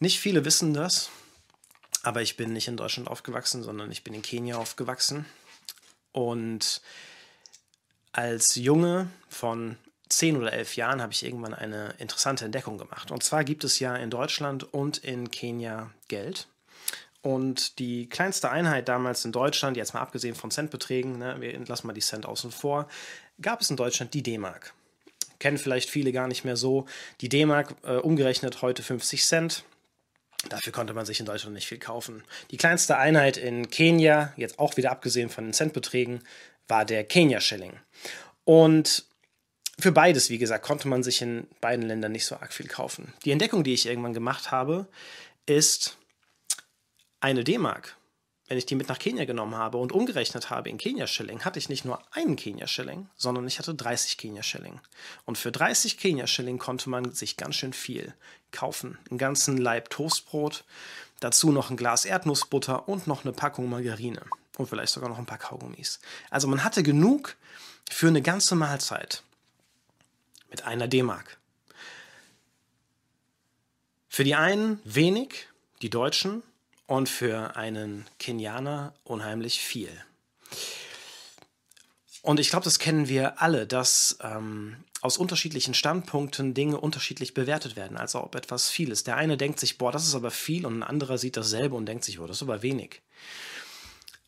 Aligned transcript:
Nicht 0.00 0.18
viele 0.18 0.46
wissen 0.46 0.72
das, 0.72 1.10
aber 2.02 2.22
ich 2.22 2.38
bin 2.38 2.54
nicht 2.54 2.68
in 2.68 2.78
Deutschland 2.78 3.08
aufgewachsen, 3.08 3.62
sondern 3.62 3.92
ich 3.92 4.02
bin 4.02 4.14
in 4.14 4.22
Kenia 4.22 4.56
aufgewachsen. 4.56 5.26
Und 6.12 6.80
als 8.12 8.54
Junge 8.54 9.10
von 9.28 9.76
zehn 10.08 10.36
oder 10.38 10.54
elf 10.54 10.74
Jahren 10.76 11.02
habe 11.02 11.12
ich 11.12 11.22
irgendwann 11.22 11.52
eine 11.52 11.94
interessante 11.98 12.46
Entdeckung 12.46 12.78
gemacht. 12.78 13.10
Und 13.10 13.22
zwar 13.22 13.44
gibt 13.44 13.62
es 13.62 13.78
ja 13.78 13.94
in 13.94 14.08
Deutschland 14.08 14.72
und 14.72 14.98
in 14.98 15.30
Kenia 15.30 15.90
Geld. 16.08 16.48
Und 17.20 17.78
die 17.78 18.08
kleinste 18.08 18.50
Einheit 18.50 18.88
damals 18.88 19.26
in 19.26 19.32
Deutschland, 19.32 19.76
jetzt 19.76 19.92
mal 19.92 20.00
abgesehen 20.00 20.34
von 20.34 20.50
Centbeträgen, 20.50 21.18
ne, 21.18 21.36
wir 21.40 21.58
lassen 21.66 21.86
mal 21.86 21.92
die 21.92 22.00
Cent 22.00 22.24
außen 22.24 22.50
vor, 22.50 22.88
gab 23.42 23.60
es 23.60 23.68
in 23.68 23.76
Deutschland 23.76 24.14
die 24.14 24.22
D-Mark. 24.22 24.72
Kennen 25.38 25.58
vielleicht 25.58 25.90
viele 25.90 26.12
gar 26.12 26.26
nicht 26.26 26.44
mehr 26.44 26.56
so. 26.56 26.86
Die 27.20 27.28
D-Mark 27.28 27.74
äh, 27.82 27.96
umgerechnet 27.96 28.62
heute 28.62 28.82
50 28.82 29.26
Cent. 29.26 29.64
Dafür 30.48 30.72
konnte 30.72 30.94
man 30.94 31.06
sich 31.06 31.20
in 31.20 31.26
Deutschland 31.26 31.54
nicht 31.54 31.68
viel 31.68 31.78
kaufen. 31.78 32.24
Die 32.50 32.56
kleinste 32.56 32.96
Einheit 32.96 33.36
in 33.36 33.70
Kenia, 33.70 34.32
jetzt 34.36 34.58
auch 34.58 34.76
wieder 34.76 34.90
abgesehen 34.90 35.28
von 35.28 35.44
den 35.44 35.52
Centbeträgen, 35.52 36.22
war 36.66 36.84
der 36.84 37.04
Kenia-Schilling. 37.04 37.78
Und 38.44 39.04
für 39.78 39.92
beides, 39.92 40.30
wie 40.30 40.38
gesagt, 40.38 40.64
konnte 40.64 40.88
man 40.88 41.02
sich 41.02 41.22
in 41.22 41.46
beiden 41.60 41.86
Ländern 41.86 42.12
nicht 42.12 42.26
so 42.26 42.36
arg 42.36 42.52
viel 42.52 42.68
kaufen. 42.68 43.12
Die 43.24 43.30
Entdeckung, 43.30 43.64
die 43.64 43.74
ich 43.74 43.86
irgendwann 43.86 44.14
gemacht 44.14 44.50
habe, 44.50 44.86
ist 45.46 45.96
eine 47.20 47.44
D-Mark. 47.44 47.96
Wenn 48.50 48.58
ich 48.58 48.66
die 48.66 48.74
mit 48.74 48.88
nach 48.88 48.98
Kenia 48.98 49.26
genommen 49.26 49.54
habe 49.54 49.78
und 49.78 49.92
umgerechnet 49.92 50.50
habe 50.50 50.70
in 50.70 50.76
Kenia-Schilling, 50.76 51.44
hatte 51.44 51.60
ich 51.60 51.68
nicht 51.68 51.84
nur 51.84 52.02
einen 52.10 52.34
Kenia-Schilling, 52.34 53.08
sondern 53.14 53.46
ich 53.46 53.60
hatte 53.60 53.76
30 53.76 54.18
Kenia-Schilling. 54.18 54.80
Und 55.24 55.38
für 55.38 55.52
30 55.52 55.98
Kenia-Schilling 55.98 56.58
konnte 56.58 56.90
man 56.90 57.12
sich 57.12 57.36
ganz 57.36 57.54
schön 57.54 57.72
viel 57.72 58.12
kaufen. 58.50 58.98
Einen 59.08 59.18
ganzen 59.18 59.56
Leib 59.56 59.88
Toastbrot, 59.90 60.64
dazu 61.20 61.52
noch 61.52 61.70
ein 61.70 61.76
Glas 61.76 62.04
Erdnussbutter 62.04 62.88
und 62.88 63.06
noch 63.06 63.24
eine 63.24 63.32
Packung 63.32 63.70
Margarine. 63.70 64.22
Und 64.58 64.66
vielleicht 64.66 64.92
sogar 64.94 65.08
noch 65.08 65.18
ein 65.18 65.26
paar 65.26 65.38
Kaugummis. 65.38 66.00
Also 66.28 66.48
man 66.48 66.64
hatte 66.64 66.82
genug 66.82 67.36
für 67.88 68.08
eine 68.08 68.20
ganze 68.20 68.56
Mahlzeit 68.56 69.22
mit 70.50 70.64
einer 70.64 70.88
D-Mark. 70.88 71.38
Für 74.08 74.24
die 74.24 74.34
einen 74.34 74.80
wenig, 74.82 75.46
die 75.82 75.90
Deutschen, 75.90 76.42
und 76.90 77.08
für 77.08 77.54
einen 77.54 78.04
Kenianer 78.18 78.92
unheimlich 79.04 79.60
viel. 79.60 79.90
Und 82.22 82.40
ich 82.40 82.50
glaube, 82.50 82.64
das 82.64 82.80
kennen 82.80 83.08
wir 83.08 83.40
alle, 83.40 83.64
dass 83.64 84.18
ähm, 84.22 84.76
aus 85.00 85.16
unterschiedlichen 85.16 85.72
Standpunkten 85.72 86.52
Dinge 86.52 86.80
unterschiedlich 86.80 87.32
bewertet 87.32 87.76
werden, 87.76 87.96
also 87.96 88.20
ob 88.24 88.34
etwas 88.34 88.70
viel 88.70 88.90
ist. 88.90 89.06
Der 89.06 89.16
eine 89.16 89.36
denkt 89.36 89.60
sich, 89.60 89.78
boah, 89.78 89.92
das 89.92 90.04
ist 90.04 90.16
aber 90.16 90.32
viel, 90.32 90.66
und 90.66 90.80
ein 90.80 90.82
anderer 90.82 91.16
sieht 91.16 91.36
dasselbe 91.36 91.76
und 91.76 91.86
denkt 91.86 92.02
sich, 92.02 92.18
boah, 92.18 92.26
das 92.26 92.38
ist 92.38 92.42
aber 92.42 92.62
wenig. 92.62 93.00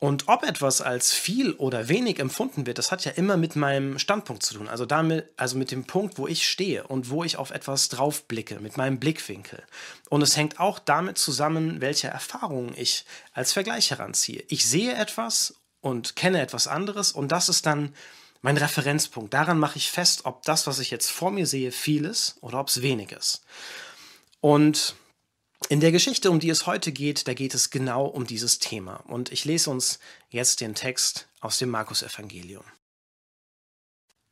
Und 0.03 0.27
ob 0.27 0.43
etwas 0.43 0.81
als 0.81 1.13
viel 1.13 1.53
oder 1.53 1.89
wenig 1.89 2.19
empfunden 2.19 2.67
wird, 2.67 2.79
das 2.79 2.91
hat 2.91 3.05
ja 3.05 3.13
immer 3.13 3.37
mit 3.37 3.55
meinem 3.55 4.01
Standpunkt 4.01 4.43
zu 4.43 4.55
tun. 4.55 4.67
Also 4.67 4.85
damit, 4.85 5.29
also 5.37 5.57
mit 5.57 5.71
dem 5.71 5.85
Punkt, 5.85 6.19
wo 6.19 6.27
ich 6.27 6.49
stehe 6.49 6.85
und 6.89 7.11
wo 7.11 7.23
ich 7.23 7.37
auf 7.37 7.53
etwas 7.53 7.89
drauf 7.89 8.25
blicke, 8.25 8.59
mit 8.59 8.77
meinem 8.77 8.99
Blickwinkel. 8.99 9.63
Und 10.11 10.21
es 10.23 10.37
hängt 10.37 10.59
auch 10.59 10.81
damit 10.81 11.19
zusammen, 11.19 11.81
welche 11.81 12.09
Erfahrungen 12.09 12.75
ich 12.77 13.05
als 13.33 13.53
Vergleich 13.53 13.93
heranziehe. 13.93 14.43
Ich 14.49 14.67
sehe 14.67 14.93
etwas 14.93 15.55
und 15.81 16.17
kenne 16.17 16.41
etwas 16.41 16.67
anderes 16.67 17.13
und 17.13 17.31
das 17.31 17.49
ist 17.49 17.65
dann 17.65 17.95
mein 18.41 18.57
Referenzpunkt. 18.57 19.33
Daran 19.33 19.61
mache 19.61 19.79
ich 19.79 19.89
fest, 19.89 20.23
ob 20.25 20.43
das, 20.43 20.67
was 20.67 20.81
ich 20.81 20.91
jetzt 20.91 21.13
vor 21.13 21.31
mir 21.31 21.47
sehe, 21.47 21.71
viel 21.71 22.07
ist 22.07 22.39
oder 22.41 22.59
ob 22.59 22.67
es 22.67 22.83
wenig 22.83 23.13
ist. 23.13 23.45
Und 24.41 24.97
in 25.69 25.81
der 25.81 25.93
Geschichte, 25.93 26.31
um 26.31 26.41
die 26.41 26.51
es 26.51 26.67
heute 26.67 26.93
geht, 26.93 27.29
da 27.29 27.35
geht 27.35 27.55
es 27.55 27.71
genau 27.71 28.07
um 28.07 28.27
dieses 28.27 28.59
Thema. 28.59 28.97
Und 29.07 29.33
ich 29.33 29.45
lese 29.45 29.71
uns 29.71 29.99
jetzt 30.31 30.61
den 30.61 30.75
Text 30.75 31.29
aus 31.41 31.59
dem 31.59 31.71
Markus-Evangelium. 31.71 32.65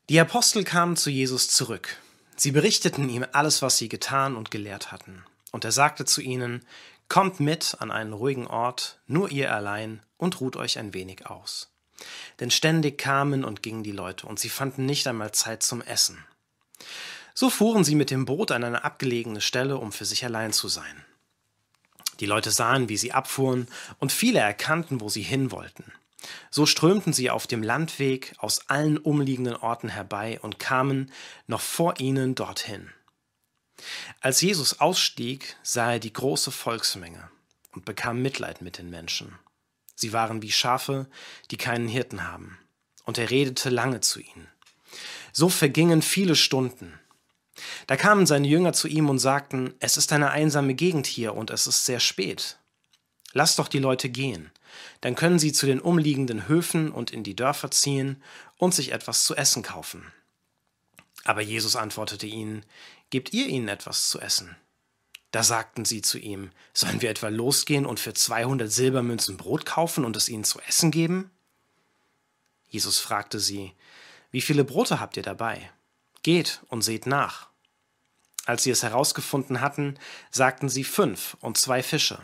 Die 0.08 0.18
Apostel 0.18 0.64
kamen 0.64 0.96
zu 0.96 1.10
Jesus 1.10 1.48
zurück. 1.48 1.96
Sie 2.36 2.52
berichteten 2.52 3.08
ihm 3.08 3.26
alles, 3.32 3.62
was 3.62 3.78
sie 3.78 3.88
getan 3.88 4.36
und 4.36 4.50
gelehrt 4.50 4.92
hatten. 4.92 5.24
Und 5.52 5.64
er 5.64 5.72
sagte 5.72 6.04
zu 6.04 6.20
ihnen, 6.20 6.64
Kommt 7.08 7.40
mit 7.40 7.76
an 7.80 7.90
einen 7.90 8.12
ruhigen 8.12 8.46
Ort, 8.46 9.00
nur 9.08 9.32
ihr 9.32 9.52
allein, 9.52 10.00
und 10.16 10.40
ruht 10.40 10.56
euch 10.56 10.78
ein 10.78 10.94
wenig 10.94 11.26
aus. 11.26 11.72
Denn 12.38 12.52
ständig 12.52 12.98
kamen 12.98 13.44
und 13.44 13.64
gingen 13.64 13.82
die 13.82 13.90
Leute, 13.90 14.28
und 14.28 14.38
sie 14.38 14.48
fanden 14.48 14.86
nicht 14.86 15.08
einmal 15.08 15.32
Zeit 15.32 15.64
zum 15.64 15.82
Essen. 15.82 16.24
So 17.34 17.50
fuhren 17.50 17.82
sie 17.82 17.96
mit 17.96 18.10
dem 18.10 18.26
Boot 18.26 18.52
an 18.52 18.62
eine 18.62 18.84
abgelegene 18.84 19.40
Stelle, 19.40 19.78
um 19.78 19.90
für 19.90 20.04
sich 20.04 20.24
allein 20.24 20.52
zu 20.52 20.68
sein. 20.68 21.04
Die 22.20 22.26
Leute 22.26 22.50
sahen, 22.50 22.88
wie 22.88 22.96
sie 22.96 23.12
abfuhren, 23.12 23.66
und 23.98 24.12
viele 24.12 24.38
erkannten, 24.38 25.00
wo 25.00 25.08
sie 25.08 25.22
hin 25.22 25.50
wollten. 25.50 25.92
So 26.50 26.66
strömten 26.66 27.12
sie 27.12 27.30
auf 27.30 27.46
dem 27.46 27.62
Landweg 27.62 28.34
aus 28.38 28.68
allen 28.68 28.98
umliegenden 28.98 29.56
Orten 29.56 29.88
herbei 29.88 30.38
und 30.40 30.58
kamen 30.58 31.10
noch 31.46 31.62
vor 31.62 31.98
ihnen 31.98 32.34
dorthin. 32.34 32.90
Als 34.20 34.42
Jesus 34.42 34.80
ausstieg, 34.80 35.56
sah 35.62 35.92
er 35.92 35.98
die 35.98 36.12
große 36.12 36.50
Volksmenge 36.50 37.30
und 37.72 37.86
bekam 37.86 38.20
Mitleid 38.20 38.60
mit 38.60 38.76
den 38.76 38.90
Menschen. 38.90 39.38
Sie 39.94 40.12
waren 40.12 40.42
wie 40.42 40.52
Schafe, 40.52 41.06
die 41.50 41.56
keinen 41.56 41.88
Hirten 41.88 42.28
haben, 42.28 42.58
und 43.04 43.16
er 43.16 43.30
redete 43.30 43.70
lange 43.70 44.00
zu 44.00 44.20
ihnen. 44.20 44.48
So 45.32 45.48
vergingen 45.48 46.02
viele 46.02 46.36
Stunden, 46.36 46.98
da 47.86 47.96
kamen 47.96 48.26
seine 48.26 48.48
Jünger 48.48 48.72
zu 48.72 48.88
ihm 48.88 49.08
und 49.08 49.18
sagten, 49.18 49.74
es 49.80 49.96
ist 49.96 50.12
eine 50.12 50.30
einsame 50.30 50.74
Gegend 50.74 51.06
hier 51.06 51.34
und 51.34 51.50
es 51.50 51.66
ist 51.66 51.86
sehr 51.86 52.00
spät. 52.00 52.58
Lass 53.32 53.56
doch 53.56 53.68
die 53.68 53.78
Leute 53.78 54.08
gehen, 54.08 54.50
dann 55.00 55.14
können 55.14 55.38
sie 55.38 55.52
zu 55.52 55.66
den 55.66 55.80
umliegenden 55.80 56.48
Höfen 56.48 56.90
und 56.90 57.10
in 57.10 57.22
die 57.22 57.36
Dörfer 57.36 57.70
ziehen 57.70 58.22
und 58.56 58.74
sich 58.74 58.92
etwas 58.92 59.24
zu 59.24 59.36
essen 59.36 59.62
kaufen. 59.62 60.12
Aber 61.24 61.40
Jesus 61.40 61.76
antwortete 61.76 62.26
ihnen, 62.26 62.64
Gebt 63.10 63.32
ihr 63.32 63.46
ihnen 63.46 63.68
etwas 63.68 64.08
zu 64.08 64.20
essen? 64.20 64.56
Da 65.32 65.42
sagten 65.42 65.84
sie 65.84 66.02
zu 66.02 66.18
ihm, 66.18 66.50
Sollen 66.72 67.02
wir 67.02 67.10
etwa 67.10 67.28
losgehen 67.28 67.86
und 67.86 68.00
für 68.00 68.14
200 68.14 68.70
Silbermünzen 68.70 69.36
Brot 69.36 69.66
kaufen 69.66 70.04
und 70.04 70.16
es 70.16 70.28
ihnen 70.28 70.44
zu 70.44 70.60
essen 70.60 70.90
geben? 70.90 71.30
Jesus 72.68 72.98
fragte 72.98 73.40
sie, 73.40 73.72
Wie 74.30 74.40
viele 74.40 74.64
Brote 74.64 75.00
habt 75.00 75.16
ihr 75.16 75.22
dabei? 75.22 75.70
Geht 76.22 76.62
und 76.68 76.82
seht 76.82 77.06
nach. 77.06 77.49
Als 78.50 78.64
sie 78.64 78.72
es 78.72 78.82
herausgefunden 78.82 79.60
hatten, 79.60 79.96
sagten 80.32 80.68
sie 80.68 80.82
fünf 80.82 81.36
und 81.38 81.56
zwei 81.56 81.84
Fische. 81.84 82.18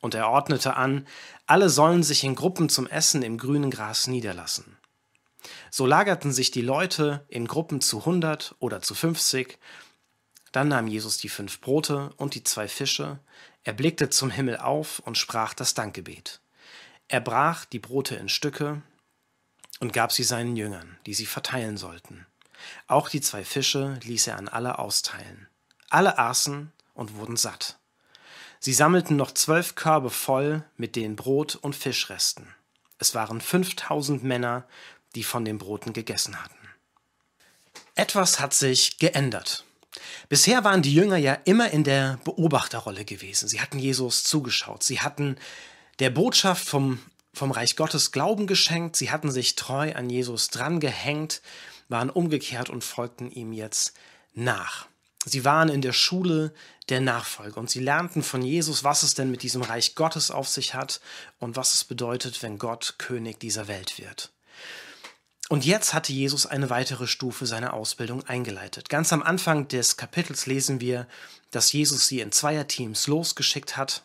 Und 0.00 0.14
er 0.14 0.30
ordnete 0.30 0.74
an, 0.74 1.06
alle 1.44 1.68
sollen 1.68 2.02
sich 2.02 2.24
in 2.24 2.34
Gruppen 2.34 2.70
zum 2.70 2.86
Essen 2.86 3.22
im 3.22 3.36
grünen 3.36 3.70
Gras 3.70 4.06
niederlassen. 4.06 4.78
So 5.70 5.84
lagerten 5.84 6.32
sich 6.32 6.50
die 6.50 6.62
Leute 6.62 7.26
in 7.28 7.46
Gruppen 7.46 7.82
zu 7.82 8.06
hundert 8.06 8.54
oder 8.58 8.80
zu 8.80 8.94
fünfzig. 8.94 9.58
Dann 10.50 10.68
nahm 10.68 10.86
Jesus 10.86 11.18
die 11.18 11.28
fünf 11.28 11.60
Brote 11.60 12.14
und 12.16 12.34
die 12.34 12.42
zwei 12.42 12.66
Fische, 12.66 13.18
er 13.64 13.74
blickte 13.74 14.08
zum 14.08 14.30
Himmel 14.30 14.56
auf 14.56 15.00
und 15.00 15.18
sprach 15.18 15.52
das 15.52 15.74
Dankgebet. 15.74 16.40
Er 17.08 17.20
brach 17.20 17.66
die 17.66 17.80
Brote 17.80 18.14
in 18.14 18.30
Stücke 18.30 18.80
und 19.78 19.92
gab 19.92 20.10
sie 20.10 20.24
seinen 20.24 20.56
Jüngern, 20.56 20.96
die 21.04 21.12
sie 21.12 21.26
verteilen 21.26 21.76
sollten. 21.76 22.24
Auch 22.86 23.08
die 23.08 23.20
zwei 23.20 23.44
Fische 23.44 23.98
ließ 24.02 24.26
er 24.28 24.38
an 24.38 24.48
alle 24.48 24.78
austeilen. 24.78 25.48
Alle 25.90 26.18
aßen 26.18 26.72
und 26.94 27.16
wurden 27.16 27.36
satt. 27.36 27.78
Sie 28.60 28.72
sammelten 28.72 29.16
noch 29.16 29.32
zwölf 29.32 29.74
Körbe 29.74 30.10
voll 30.10 30.64
mit 30.76 30.94
den 30.94 31.16
Brot- 31.16 31.56
und 31.56 31.74
Fischresten. 31.74 32.54
Es 32.98 33.14
waren 33.14 33.40
fünftausend 33.40 34.22
Männer, 34.22 34.64
die 35.16 35.24
von 35.24 35.44
den 35.44 35.58
Broten 35.58 35.92
gegessen 35.92 36.40
hatten. 36.40 36.56
Etwas 37.94 38.40
hat 38.40 38.54
sich 38.54 38.98
geändert. 38.98 39.64
Bisher 40.28 40.64
waren 40.64 40.82
die 40.82 40.94
Jünger 40.94 41.16
ja 41.16 41.34
immer 41.44 41.70
in 41.70 41.84
der 41.84 42.18
Beobachterrolle 42.24 43.04
gewesen. 43.04 43.48
Sie 43.48 43.60
hatten 43.60 43.78
Jesus 43.78 44.24
zugeschaut. 44.24 44.82
Sie 44.82 45.00
hatten 45.00 45.36
der 45.98 46.10
Botschaft 46.10 46.66
vom, 46.66 47.00
vom 47.34 47.50
Reich 47.50 47.76
Gottes 47.76 48.12
Glauben 48.12 48.46
geschenkt. 48.46 48.96
Sie 48.96 49.10
hatten 49.10 49.30
sich 49.30 49.56
treu 49.56 49.92
an 49.94 50.08
Jesus 50.08 50.48
drangehängt 50.48 51.42
waren 51.88 52.10
umgekehrt 52.10 52.70
und 52.70 52.84
folgten 52.84 53.30
ihm 53.30 53.52
jetzt 53.52 53.94
nach. 54.34 54.86
Sie 55.24 55.44
waren 55.44 55.68
in 55.68 55.82
der 55.82 55.92
Schule 55.92 56.52
der 56.88 57.00
Nachfolge 57.00 57.58
und 57.60 57.70
sie 57.70 57.80
lernten 57.80 58.22
von 58.22 58.42
Jesus, 58.42 58.82
was 58.82 59.04
es 59.04 59.14
denn 59.14 59.30
mit 59.30 59.42
diesem 59.42 59.62
Reich 59.62 59.94
Gottes 59.94 60.30
auf 60.30 60.48
sich 60.48 60.74
hat 60.74 61.00
und 61.38 61.54
was 61.54 61.74
es 61.74 61.84
bedeutet, 61.84 62.42
wenn 62.42 62.58
Gott 62.58 62.96
König 62.98 63.38
dieser 63.38 63.68
Welt 63.68 63.98
wird. 63.98 64.32
Und 65.48 65.64
jetzt 65.64 65.92
hatte 65.92 66.12
Jesus 66.12 66.46
eine 66.46 66.70
weitere 66.70 67.06
Stufe 67.06 67.46
seiner 67.46 67.74
Ausbildung 67.74 68.24
eingeleitet. 68.24 68.88
Ganz 68.88 69.12
am 69.12 69.22
Anfang 69.22 69.68
des 69.68 69.96
Kapitels 69.96 70.46
lesen 70.46 70.80
wir, 70.80 71.06
dass 71.50 71.72
Jesus 71.72 72.08
sie 72.08 72.20
in 72.20 72.32
Zweierteams 72.32 73.06
losgeschickt 73.06 73.76
hat, 73.76 74.02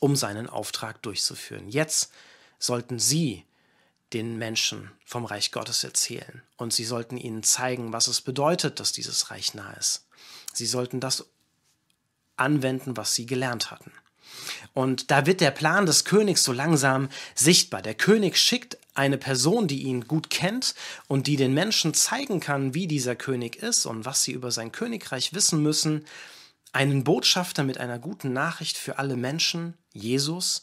um 0.00 0.16
seinen 0.16 0.48
Auftrag 0.48 1.02
durchzuführen. 1.02 1.68
Jetzt 1.68 2.12
sollten 2.58 2.98
sie 2.98 3.46
den 4.12 4.38
Menschen 4.38 4.90
vom 5.04 5.24
Reich 5.24 5.52
Gottes 5.52 5.84
erzählen. 5.84 6.42
Und 6.56 6.72
sie 6.72 6.84
sollten 6.84 7.16
ihnen 7.16 7.42
zeigen, 7.42 7.92
was 7.92 8.08
es 8.08 8.20
bedeutet, 8.20 8.80
dass 8.80 8.92
dieses 8.92 9.30
Reich 9.30 9.54
nahe 9.54 9.76
ist. 9.78 10.06
Sie 10.52 10.66
sollten 10.66 11.00
das 11.00 11.26
anwenden, 12.36 12.96
was 12.96 13.14
sie 13.14 13.26
gelernt 13.26 13.70
hatten. 13.70 13.92
Und 14.74 15.10
da 15.10 15.26
wird 15.26 15.40
der 15.40 15.50
Plan 15.50 15.86
des 15.86 16.04
Königs 16.04 16.42
so 16.42 16.52
langsam 16.52 17.08
sichtbar. 17.34 17.82
Der 17.82 17.94
König 17.94 18.36
schickt 18.36 18.78
eine 18.94 19.18
Person, 19.18 19.68
die 19.68 19.82
ihn 19.82 20.06
gut 20.06 20.30
kennt 20.30 20.74
und 21.08 21.26
die 21.26 21.36
den 21.36 21.54
Menschen 21.54 21.94
zeigen 21.94 22.40
kann, 22.40 22.74
wie 22.74 22.86
dieser 22.86 23.16
König 23.16 23.56
ist 23.56 23.86
und 23.86 24.04
was 24.04 24.22
sie 24.22 24.32
über 24.32 24.50
sein 24.50 24.72
Königreich 24.72 25.34
wissen 25.34 25.62
müssen, 25.62 26.06
einen 26.72 27.04
Botschafter 27.04 27.64
mit 27.64 27.78
einer 27.78 27.98
guten 27.98 28.32
Nachricht 28.32 28.76
für 28.76 28.98
alle 28.98 29.16
Menschen, 29.16 29.74
Jesus. 29.92 30.62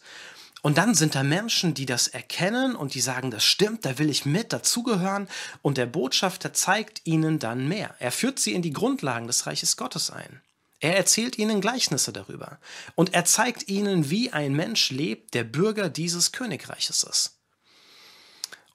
Und 0.68 0.78
dann 0.78 0.96
sind 0.96 1.16
da 1.16 1.24
Menschen, 1.24 1.74
die 1.76 1.86
das 1.86 2.10
erkennen 2.10 2.76
und 2.76 2.94
die 2.94 3.00
sagen, 3.00 3.32
das 3.32 3.46
stimmt, 3.46 3.86
da 3.86 4.00
will 4.00 4.10
ich 4.10 4.26
mit 4.26 4.52
dazugehören. 4.52 5.30
Und 5.62 5.78
der 5.78 5.86
Botschafter 5.86 6.52
zeigt 6.52 7.00
ihnen 7.06 7.40
dann 7.40 7.70
mehr. 7.70 7.96
Er 8.00 8.12
führt 8.12 8.38
sie 8.38 8.52
in 8.52 8.62
die 8.62 8.74
Grundlagen 8.74 9.28
des 9.28 9.48
Reiches 9.48 9.78
Gottes 9.78 10.12
ein. 10.12 10.42
Er 10.82 10.98
erzählt 10.98 11.38
ihnen 11.38 11.62
Gleichnisse 11.62 12.12
darüber. 12.12 12.60
Und 12.96 13.14
er 13.14 13.24
zeigt 13.24 13.70
ihnen, 13.70 14.10
wie 14.10 14.34
ein 14.34 14.52
Mensch 14.52 14.90
lebt, 14.90 15.36
der 15.36 15.46
Bürger 15.46 15.88
dieses 15.88 16.34
Königreiches 16.34 17.04
ist. 17.04 17.38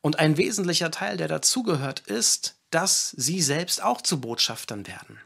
Und 0.01 0.19
ein 0.19 0.39
wesentlicher 0.39 0.91
Teil, 0.91 1.19
der 1.19 1.29
dazugehört, 1.29 2.01
ist, 2.01 2.55
dass 2.71 3.11
sie 3.11 3.43
selbst 3.43 3.83
auch 3.83 4.01
zu 4.01 4.19
Botschaftern 4.19 4.87
werden. 4.87 5.21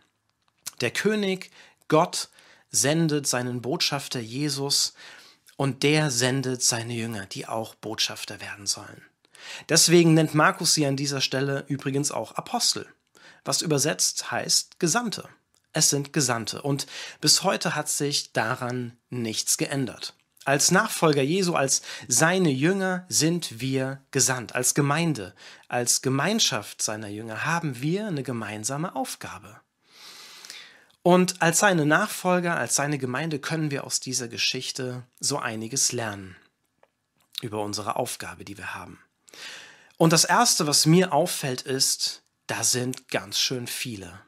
Der 0.80 0.90
König, 0.90 1.52
Gott, 1.86 2.28
sendet 2.72 3.28
seinen 3.28 3.62
Botschafter 3.62 4.18
Jesus 4.18 4.94
und 5.56 5.82
der 5.82 6.10
sendet 6.10 6.62
seine 6.62 6.94
Jünger, 6.94 7.26
die 7.26 7.46
auch 7.46 7.74
Botschafter 7.74 8.40
werden 8.40 8.66
sollen. 8.66 9.02
Deswegen 9.68 10.14
nennt 10.14 10.34
Markus 10.34 10.74
sie 10.74 10.86
an 10.86 10.96
dieser 10.96 11.20
Stelle 11.20 11.64
übrigens 11.68 12.10
auch 12.10 12.32
Apostel, 12.32 12.86
was 13.44 13.62
übersetzt 13.62 14.30
heißt 14.30 14.80
Gesandte. 14.80 15.28
Es 15.72 15.90
sind 15.90 16.12
Gesandte 16.12 16.62
und 16.62 16.86
bis 17.20 17.42
heute 17.42 17.74
hat 17.74 17.88
sich 17.88 18.32
daran 18.32 18.96
nichts 19.10 19.58
geändert. 19.58 20.14
Als 20.46 20.70
Nachfolger 20.70 21.22
Jesu, 21.22 21.54
als 21.54 21.82
seine 22.06 22.50
Jünger 22.50 23.04
sind 23.08 23.60
wir 23.60 24.00
gesandt. 24.12 24.54
Als 24.54 24.74
Gemeinde, 24.74 25.34
als 25.66 26.02
Gemeinschaft 26.02 26.80
seiner 26.80 27.08
Jünger 27.08 27.44
haben 27.44 27.82
wir 27.82 28.06
eine 28.06 28.22
gemeinsame 28.22 28.94
Aufgabe. 28.94 29.60
Und 31.06 31.40
als 31.40 31.60
seine 31.60 31.86
Nachfolger, 31.86 32.56
als 32.56 32.74
seine 32.74 32.98
Gemeinde 32.98 33.38
können 33.38 33.70
wir 33.70 33.84
aus 33.84 34.00
dieser 34.00 34.26
Geschichte 34.26 35.04
so 35.20 35.38
einiges 35.38 35.92
lernen 35.92 36.34
über 37.40 37.62
unsere 37.62 37.94
Aufgabe, 37.94 38.44
die 38.44 38.58
wir 38.58 38.74
haben. 38.74 38.98
Und 39.98 40.12
das 40.12 40.24
Erste, 40.24 40.66
was 40.66 40.84
mir 40.84 41.12
auffällt, 41.12 41.62
ist, 41.62 42.24
da 42.48 42.64
sind 42.64 43.08
ganz 43.08 43.38
schön 43.38 43.68
viele. 43.68 44.20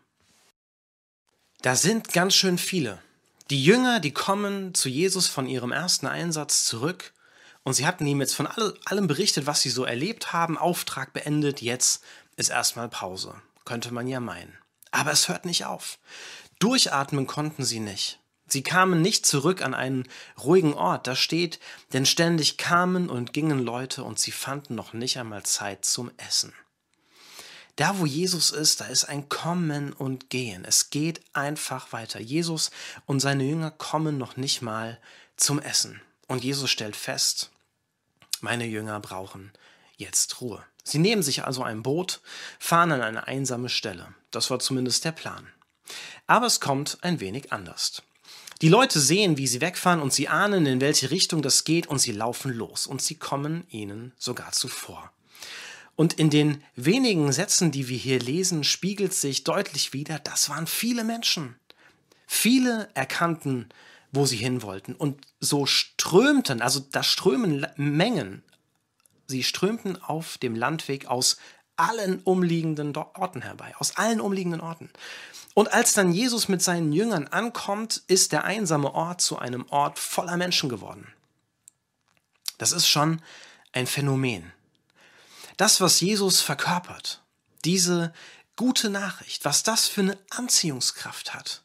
Da 1.63 1.75
sind 1.75 2.13
ganz 2.13 2.37
schön 2.37 2.59
viele. 2.59 3.03
Die 3.51 3.65
Jünger, 3.65 3.99
die 3.99 4.13
kommen 4.13 4.73
zu 4.73 4.89
Jesus 4.89 5.27
von 5.27 5.49
ihrem 5.49 5.73
ersten 5.73 6.07
Einsatz 6.07 6.65
zurück 6.65 7.13
und 7.65 7.73
sie 7.73 7.89
hatten 7.89 8.07
ihm 8.07 8.21
jetzt 8.21 8.37
von 8.37 8.47
allem 8.47 9.09
berichtet, 9.09 9.47
was 9.47 9.63
sie 9.63 9.71
so 9.71 9.85
erlebt 9.85 10.33
haben, 10.33 10.57
Auftrag 10.57 11.13
beendet, 11.13 11.61
jetzt 11.61 12.05
ist 12.37 12.51
erstmal 12.51 12.89
Pause, 12.89 13.35
könnte 13.65 13.93
man 13.93 14.07
ja 14.07 14.21
meinen. 14.21 14.57
Aber 14.93 15.11
es 15.11 15.29
hört 15.29 15.45
nicht 15.45 15.65
auf. 15.65 15.99
Durchatmen 16.59 17.27
konnten 17.27 17.65
sie 17.65 17.81
nicht. 17.81 18.19
Sie 18.47 18.63
kamen 18.63 19.03
nicht 19.03 19.27
zurück 19.27 19.63
an 19.63 19.75
einen 19.75 20.09
ruhigen 20.43 20.73
Ort, 20.73 21.07
da 21.07 21.15
steht, 21.15 21.61
denn 21.93 22.07
ständig 22.07 22.57
kamen 22.57 23.11
und 23.11 23.35
gingen 23.35 23.59
Leute 23.59 24.03
und 24.03 24.19
sie 24.19 24.33
fanden 24.33 24.75
noch 24.75 24.95
nicht 24.95 25.19
einmal 25.19 25.43
Zeit 25.43 25.85
zum 25.85 26.11
Essen. 26.17 26.55
Da, 27.77 27.99
wo 27.99 28.07
Jesus 28.07 28.51
ist, 28.51 28.81
da 28.81 28.87
ist 28.87 29.05
ein 29.05 29.29
Kommen 29.29 29.93
und 29.93 30.31
Gehen. 30.31 30.65
Es 30.65 30.91
geht 30.91 31.21
einfach 31.33 31.93
weiter. 31.93 32.21
Jesus 32.21 32.71
und 33.07 33.21
seine 33.21 33.45
Jünger 33.45 33.71
kommen 33.71 34.19
noch 34.19 34.37
nicht 34.37 34.63
mal 34.63 34.99
zum 35.37 35.61
Essen. 35.61 36.01
Und 36.27 36.43
Jesus 36.43 36.71
stellt 36.71 36.97
fest, 36.97 37.51
meine 38.41 38.67
Jünger 38.67 38.99
brauchen 38.99 39.53
jetzt 39.97 40.41
Ruhe. 40.41 40.65
Sie 40.83 40.99
nehmen 40.99 41.23
sich 41.23 41.45
also 41.45 41.63
ein 41.63 41.83
Boot, 41.83 42.21
fahren 42.59 42.93
an 42.93 43.03
eine 43.03 43.27
einsame 43.29 43.69
Stelle. 43.69 44.15
Das 44.31 44.51
war 44.51 44.59
zumindest 44.59 45.05
der 45.05 45.13
Plan. 45.13 45.47
Aber 46.27 46.47
es 46.47 46.61
kommt 46.61 46.99
ein 47.03 47.21
wenig 47.21 47.53
anders. 47.53 48.03
Die 48.61 48.69
Leute 48.69 48.99
sehen, 48.99 49.39
wie 49.39 49.47
sie 49.47 49.61
wegfahren 49.61 50.01
und 50.01 50.13
sie 50.13 50.29
ahnen, 50.29 50.67
in 50.67 50.81
welche 50.81 51.11
Richtung 51.11 51.43
das 51.43 51.65
geht 51.65 51.87
und 51.87 52.01
sie 52.01 52.13
laufen 52.13 52.53
los 52.53 52.87
und 52.87 53.01
sie 53.01 53.15
kommen 53.15 53.65
ihnen 53.71 54.13
sogar 54.19 54.53
zuvor. 54.53 55.13
Und 55.95 56.15
in 56.15 56.31
den 56.31 56.63
wenigen 56.77 57.33
Sätzen, 57.33 57.71
die 57.71 57.89
wir 57.89 57.99
hier 57.99 58.21
lesen, 58.21 58.65
spiegelt 58.65 59.15
sich 59.15 59.45
deutlich 59.45 59.93
wieder, 59.93 60.19
das 60.19 60.49
waren 60.49 60.67
viele 60.67 61.05
Menschen. 61.05 61.57
Viele 62.27 62.89
erkannten, 62.95 63.69
wo 64.13 64.27
sie 64.27 64.37
hin 64.37 64.63
wollten. 64.63 64.95
Und 64.95 65.27
so 65.41 65.67
strömten, 65.67 66.63
also 66.63 66.81
da 66.81 67.03
strömen 67.03 67.67
Mengen, 67.77 68.43
sie 69.27 69.43
strömten 69.43 70.01
auf 70.03 70.39
dem 70.39 70.55
Landweg 70.55 71.07
aus 71.07 71.37
allen 71.79 72.21
umliegenden 72.23 72.97
Orten 72.97 73.43
herbei, 73.43 73.75
aus 73.79 73.97
allen 73.97 74.21
umliegenden 74.21 74.61
Orten. 74.61 74.91
Und 75.55 75.73
als 75.73 75.93
dann 75.95 76.13
Jesus 76.13 76.49
mit 76.49 76.63
seinen 76.63 76.93
Jüngern 76.93 77.27
ankommt, 77.27 78.03
ist 78.07 78.33
der 78.33 78.45
einsame 78.45 78.95
Ort 78.95 79.21
zu 79.21 79.39
einem 79.39 79.67
Ort 79.71 79.99
voller 79.99 80.37
Menschen 80.37 80.69
geworden. 80.69 81.07
Das 82.59 82.73
ist 82.73 82.89
schon 82.89 83.21
ein 83.73 83.87
Phänomen 83.87 84.53
das, 85.59 85.81
was 85.81 86.01
Jesus 86.01 86.41
verkörpert, 86.41 87.21
diese 87.65 88.15
gute 88.57 88.89
Nachricht, 88.89 89.45
was 89.45 89.65
das 89.65 89.87
für 89.87 90.01
eine 90.01 90.19
Anziehungskraft 90.31 91.35
hat. 91.35 91.63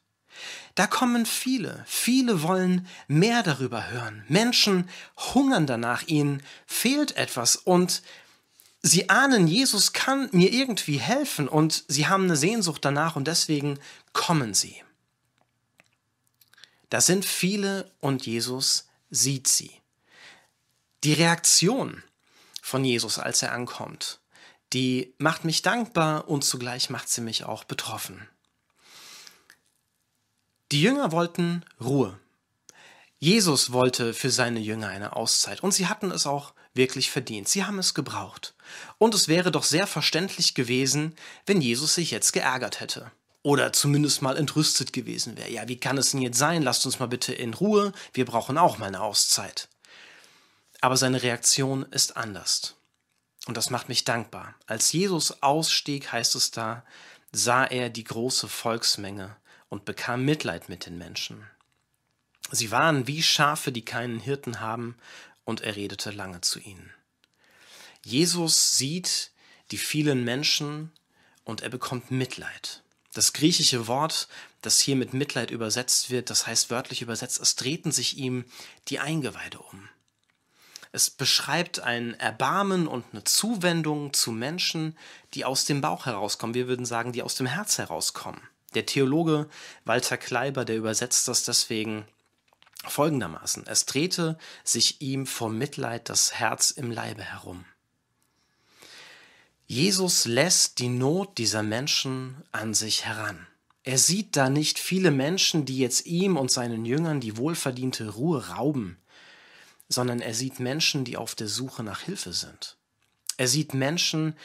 Da 0.75 0.87
kommen 0.87 1.27
viele, 1.27 1.83
viele 1.87 2.41
wollen 2.41 2.87
mehr 3.07 3.43
darüber 3.43 3.89
hören. 3.91 4.25
Menschen 4.27 4.89
hungern 5.15 5.67
danach, 5.67 6.07
ihnen 6.07 6.41
fehlt 6.65 7.15
etwas 7.15 7.55
und 7.55 8.01
sie 8.83 9.09
ahnen, 9.09 9.47
Jesus 9.47 9.93
kann 9.93 10.29
mir 10.33 10.51
irgendwie 10.51 10.97
helfen 10.97 11.47
und 11.47 11.85
sie 11.87 12.07
haben 12.07 12.25
eine 12.25 12.35
Sehnsucht 12.35 12.85
danach 12.85 13.15
und 13.15 13.27
deswegen 13.27 13.79
kommen 14.11 14.53
sie. 14.53 14.75
Da 16.89 17.01
sind 17.01 17.25
viele 17.25 17.91
und 18.01 18.27
Jesus 18.27 18.87
sieht 19.09 19.47
sie. 19.47 19.71
Die 21.03 21.13
Reaktion 21.13 22.03
von 22.61 22.85
Jesus, 22.85 23.17
als 23.17 23.41
er 23.41 23.53
ankommt, 23.53 24.19
die 24.73 25.15
macht 25.17 25.45
mich 25.45 25.61
dankbar 25.61 26.27
und 26.27 26.43
zugleich 26.43 26.89
macht 26.89 27.09
sie 27.09 27.21
mich 27.21 27.45
auch 27.45 27.63
betroffen. 27.63 28.27
Die 30.71 30.81
Jünger 30.81 31.11
wollten 31.11 31.63
Ruhe. 31.79 32.19
Jesus 33.19 33.71
wollte 33.71 34.13
für 34.13 34.31
seine 34.31 34.59
Jünger 34.59 34.89
eine 34.89 35.15
Auszeit 35.15 35.61
und 35.61 35.71
sie 35.71 35.87
hatten 35.87 36.11
es 36.11 36.27
auch 36.27 36.53
wirklich 36.73 37.11
verdient. 37.11 37.47
Sie 37.47 37.63
haben 37.65 37.79
es 37.79 37.93
gebraucht. 37.93 38.53
Und 38.97 39.13
es 39.13 39.27
wäre 39.27 39.51
doch 39.51 39.63
sehr 39.63 39.87
verständlich 39.87 40.53
gewesen, 40.55 41.15
wenn 41.45 41.61
Jesus 41.61 41.95
sich 41.95 42.11
jetzt 42.11 42.33
geärgert 42.33 42.79
hätte. 42.79 43.11
Oder 43.43 43.73
zumindest 43.73 44.21
mal 44.21 44.37
entrüstet 44.37 44.93
gewesen 44.93 45.37
wäre. 45.37 45.51
Ja, 45.51 45.67
wie 45.67 45.79
kann 45.79 45.97
es 45.97 46.11
denn 46.11 46.21
jetzt 46.21 46.37
sein? 46.37 46.63
Lasst 46.63 46.85
uns 46.85 46.99
mal 46.99 47.07
bitte 47.07 47.33
in 47.33 47.53
Ruhe. 47.53 47.91
Wir 48.13 48.25
brauchen 48.25 48.57
auch 48.57 48.77
mal 48.77 48.87
eine 48.87 49.01
Auszeit. 49.01 49.67
Aber 50.79 50.97
seine 50.97 51.21
Reaktion 51.21 51.83
ist 51.91 52.15
anders. 52.15 52.75
Und 53.45 53.57
das 53.57 53.69
macht 53.69 53.89
mich 53.89 54.05
dankbar. 54.05 54.55
Als 54.65 54.91
Jesus 54.93 55.43
ausstieg, 55.43 56.11
heißt 56.11 56.35
es 56.35 56.51
da, 56.51 56.85
sah 57.33 57.65
er 57.65 57.89
die 57.89 58.05
große 58.05 58.47
Volksmenge 58.47 59.35
und 59.67 59.85
bekam 59.85 60.23
Mitleid 60.23 60.69
mit 60.69 60.85
den 60.85 60.97
Menschen. 60.97 61.45
Sie 62.51 62.71
waren 62.71 63.07
wie 63.07 63.23
Schafe, 63.23 63.71
die 63.71 63.83
keinen 63.83 64.19
Hirten 64.19 64.59
haben, 64.59 64.95
und 65.45 65.61
er 65.61 65.75
redete 65.75 66.11
lange 66.11 66.41
zu 66.41 66.59
ihnen. 66.59 66.91
Jesus 68.03 68.77
sieht 68.77 69.31
die 69.71 69.77
vielen 69.77 70.23
Menschen 70.23 70.91
und 71.43 71.61
er 71.61 71.69
bekommt 71.69 72.11
Mitleid. 72.11 72.83
Das 73.13 73.33
griechische 73.33 73.87
Wort, 73.87 74.27
das 74.61 74.79
hier 74.79 74.95
mit 74.95 75.13
Mitleid 75.13 75.51
übersetzt 75.51 76.09
wird, 76.09 76.29
das 76.29 76.47
heißt 76.47 76.69
wörtlich 76.69 77.01
übersetzt, 77.01 77.39
es 77.39 77.55
drehten 77.55 77.91
sich 77.91 78.17
ihm 78.17 78.45
die 78.87 78.99
Eingeweide 78.99 79.59
um. 79.59 79.89
Es 80.91 81.09
beschreibt 81.09 81.79
ein 81.79 82.13
Erbarmen 82.19 82.87
und 82.87 83.03
eine 83.11 83.23
Zuwendung 83.23 84.13
zu 84.13 84.31
Menschen, 84.31 84.95
die 85.33 85.43
aus 85.43 85.65
dem 85.65 85.81
Bauch 85.81 86.05
herauskommen. 86.05 86.53
Wir 86.53 86.67
würden 86.67 86.85
sagen, 86.85 87.11
die 87.11 87.23
aus 87.23 87.35
dem 87.35 87.47
Herz 87.47 87.79
herauskommen. 87.79 88.41
Der 88.75 88.85
Theologe 88.85 89.49
Walter 89.85 90.17
Kleiber, 90.17 90.65
der 90.65 90.77
übersetzt 90.77 91.27
das 91.27 91.45
deswegen 91.45 92.05
folgendermaßen. 92.85 93.65
Es 93.67 93.85
drehte 93.85 94.37
sich 94.63 95.01
ihm 95.01 95.25
vor 95.25 95.49
Mitleid 95.49 96.09
das 96.09 96.33
Herz 96.33 96.71
im 96.71 96.91
Leibe 96.91 97.23
herum. 97.23 97.65
Jesus 99.67 100.25
lässt 100.25 100.79
die 100.79 100.89
Not 100.89 101.37
dieser 101.37 101.63
Menschen 101.63 102.43
an 102.51 102.73
sich 102.73 103.05
heran. 103.05 103.47
Er 103.83 103.97
sieht 103.97 104.35
da 104.35 104.49
nicht 104.49 104.79
viele 104.79 105.11
Menschen, 105.11 105.65
die 105.65 105.77
jetzt 105.77 106.05
ihm 106.05 106.37
und 106.37 106.51
seinen 106.51 106.85
Jüngern 106.85 107.19
die 107.19 107.37
wohlverdiente 107.37 108.09
Ruhe 108.09 108.49
rauben 108.49 108.97
sondern 109.93 110.19
er 110.19 110.33
sieht 110.33 110.59
Menschen, 110.59 111.05
die 111.05 111.17
auf 111.17 111.35
der 111.35 111.47
Suche 111.47 111.83
nach 111.83 112.01
Hilfe 112.01 112.33
sind. 112.33 112.75
Er 113.37 113.47
sieht 113.47 113.73
Menschen, 113.73 114.35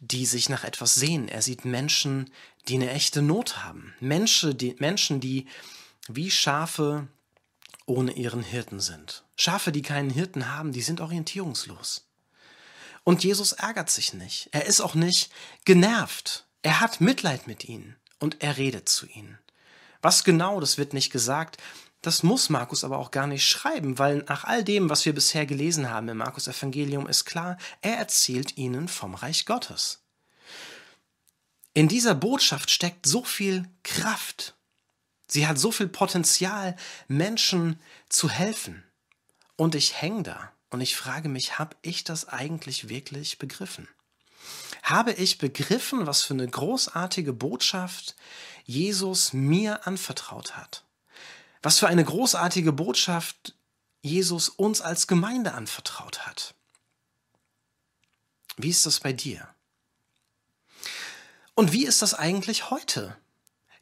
die 0.00 0.26
sich 0.26 0.48
nach 0.48 0.64
etwas 0.64 0.94
sehen. 0.94 1.28
Er 1.28 1.42
sieht 1.42 1.64
Menschen, 1.64 2.30
die 2.68 2.76
eine 2.76 2.90
echte 2.90 3.22
Not 3.22 3.64
haben. 3.64 3.94
Menschen, 4.00 4.56
die, 4.56 4.76
Menschen, 4.78 5.20
die 5.20 5.46
wie 6.08 6.30
Schafe 6.30 7.08
ohne 7.88 8.12
ihren 8.12 8.42
Hirten 8.42 8.80
sind. 8.80 9.24
Schafe, 9.36 9.72
die 9.72 9.82
keinen 9.82 10.10
Hirten 10.10 10.54
haben, 10.54 10.72
die 10.72 10.82
sind 10.82 11.00
orientierungslos. 11.00 12.06
Und 13.04 13.24
Jesus 13.24 13.52
ärgert 13.52 13.90
sich 13.90 14.12
nicht. 14.12 14.48
Er 14.52 14.66
ist 14.66 14.80
auch 14.80 14.94
nicht 14.94 15.30
genervt. 15.64 16.46
Er 16.62 16.80
hat 16.80 17.00
Mitleid 17.00 17.46
mit 17.46 17.64
ihnen 17.64 17.96
und 18.18 18.42
er 18.42 18.58
redet 18.58 18.88
zu 18.88 19.06
ihnen. 19.06 19.38
Was 20.02 20.24
genau, 20.24 20.60
das 20.60 20.76
wird 20.76 20.92
nicht 20.92 21.10
gesagt. 21.10 21.56
Das 22.02 22.22
muss 22.22 22.50
Markus 22.50 22.84
aber 22.84 22.98
auch 22.98 23.10
gar 23.10 23.26
nicht 23.26 23.48
schreiben, 23.48 23.98
weil 23.98 24.18
nach 24.28 24.44
all 24.44 24.62
dem, 24.62 24.90
was 24.90 25.04
wir 25.04 25.14
bisher 25.14 25.46
gelesen 25.46 25.90
haben 25.90 26.08
im 26.08 26.18
Markus 26.18 26.46
Evangelium, 26.46 27.08
ist 27.08 27.24
klar, 27.24 27.56
er 27.80 27.96
erzählt 27.96 28.56
ihnen 28.56 28.86
vom 28.86 29.14
Reich 29.14 29.46
Gottes. 29.46 30.04
In 31.72 31.88
dieser 31.88 32.14
Botschaft 32.14 32.70
steckt 32.70 33.06
so 33.06 33.24
viel 33.24 33.68
Kraft. 33.82 34.57
Sie 35.28 35.46
hat 35.46 35.58
so 35.58 35.70
viel 35.70 35.88
Potenzial, 35.88 36.74
Menschen 37.06 37.78
zu 38.08 38.28
helfen. 38.30 38.82
Und 39.56 39.74
ich 39.74 40.00
hänge 40.00 40.22
da 40.22 40.52
und 40.70 40.80
ich 40.80 40.96
frage 40.96 41.28
mich, 41.28 41.58
habe 41.58 41.76
ich 41.82 42.04
das 42.04 42.28
eigentlich 42.28 42.88
wirklich 42.88 43.38
begriffen? 43.38 43.88
Habe 44.82 45.12
ich 45.12 45.38
begriffen, 45.38 46.06
was 46.06 46.22
für 46.22 46.34
eine 46.34 46.48
großartige 46.48 47.32
Botschaft 47.32 48.16
Jesus 48.64 49.32
mir 49.32 49.86
anvertraut 49.86 50.56
hat? 50.56 50.84
Was 51.62 51.78
für 51.78 51.88
eine 51.88 52.04
großartige 52.04 52.72
Botschaft 52.72 53.54
Jesus 54.00 54.48
uns 54.48 54.80
als 54.80 55.06
Gemeinde 55.06 55.52
anvertraut 55.52 56.26
hat? 56.26 56.54
Wie 58.56 58.70
ist 58.70 58.86
das 58.86 59.00
bei 59.00 59.12
dir? 59.12 59.48
Und 61.54 61.72
wie 61.72 61.84
ist 61.84 62.02
das 62.02 62.14
eigentlich 62.14 62.70
heute? 62.70 63.16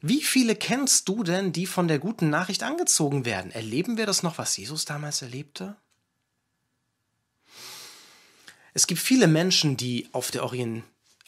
Wie 0.01 0.21
viele 0.21 0.55
kennst 0.55 1.09
du 1.09 1.23
denn, 1.23 1.51
die 1.51 1.65
von 1.65 1.87
der 1.87 1.99
guten 1.99 2.29
Nachricht 2.29 2.63
angezogen 2.63 3.25
werden? 3.25 3.51
Erleben 3.51 3.97
wir 3.97 4.05
das 4.05 4.23
noch, 4.23 4.37
was 4.37 4.55
Jesus 4.57 4.85
damals 4.85 5.21
erlebte? 5.21 5.75
Es 8.73 8.85
gibt 8.85 9.01
viele 9.01 9.27
Menschen, 9.27 9.75
die 9.75 10.07
auf 10.11 10.29
der, 10.29 10.47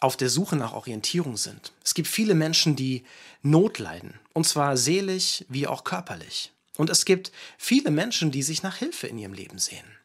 auf 0.02 0.18
der 0.18 0.30
Suche 0.30 0.56
nach 0.56 0.74
Orientierung 0.74 1.36
sind. 1.36 1.74
Es 1.84 1.96
gibt 1.96 2.08
viele 2.08 2.36
Menschen, 2.36 2.76
die 2.76 3.04
Not 3.42 3.80
leiden, 3.80 4.20
und 4.34 4.46
zwar 4.46 4.78
seelisch 4.78 5.44
wie 5.50 5.66
auch 5.66 5.84
körperlich. 5.84 6.52
Und 6.78 6.92
es 6.92 7.06
gibt 7.06 7.32
viele 7.58 7.90
Menschen, 7.90 8.32
die 8.32 8.44
sich 8.44 8.62
nach 8.62 8.78
Hilfe 8.78 9.08
in 9.08 9.18
ihrem 9.18 9.34
Leben 9.34 9.58
sehen. 9.58 9.99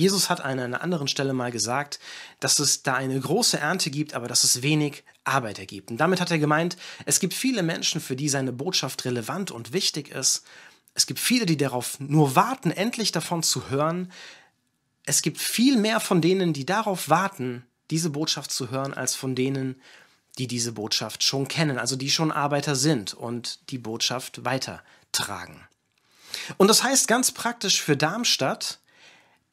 Jesus 0.00 0.30
hat 0.30 0.40
an 0.40 0.58
einer 0.58 0.80
anderen 0.82 1.08
Stelle 1.08 1.34
mal 1.34 1.52
gesagt, 1.52 2.00
dass 2.40 2.58
es 2.58 2.82
da 2.82 2.94
eine 2.94 3.20
große 3.20 3.58
Ernte 3.58 3.90
gibt, 3.90 4.14
aber 4.14 4.28
dass 4.28 4.44
es 4.44 4.62
wenig 4.62 5.04
Arbeiter 5.24 5.66
gibt. 5.66 5.90
Und 5.90 5.98
damit 5.98 6.20
hat 6.20 6.30
er 6.30 6.38
gemeint, 6.38 6.76
es 7.04 7.20
gibt 7.20 7.34
viele 7.34 7.62
Menschen, 7.62 8.00
für 8.00 8.16
die 8.16 8.30
seine 8.30 8.52
Botschaft 8.52 9.04
relevant 9.04 9.50
und 9.50 9.74
wichtig 9.74 10.08
ist. 10.08 10.44
Es 10.94 11.06
gibt 11.06 11.20
viele, 11.20 11.44
die 11.44 11.58
darauf 11.58 12.00
nur 12.00 12.34
warten, 12.34 12.70
endlich 12.70 13.12
davon 13.12 13.42
zu 13.42 13.68
hören, 13.70 14.10
es 15.04 15.22
gibt 15.22 15.38
viel 15.38 15.76
mehr 15.76 15.98
von 15.98 16.20
denen, 16.20 16.52
die 16.52 16.66
darauf 16.66 17.08
warten, 17.08 17.64
diese 17.90 18.10
Botschaft 18.10 18.50
zu 18.50 18.70
hören, 18.70 18.94
als 18.94 19.14
von 19.14 19.34
denen, 19.34 19.80
die 20.38 20.46
diese 20.46 20.72
Botschaft 20.72 21.24
schon 21.24 21.48
kennen, 21.48 21.78
also 21.78 21.96
die 21.96 22.10
schon 22.10 22.30
Arbeiter 22.30 22.76
sind 22.76 23.14
und 23.14 23.70
die 23.70 23.78
Botschaft 23.78 24.44
weitertragen. 24.44 25.66
Und 26.58 26.68
das 26.68 26.84
heißt 26.84 27.08
ganz 27.08 27.32
praktisch 27.32 27.82
für 27.82 27.96
Darmstadt, 27.96 28.79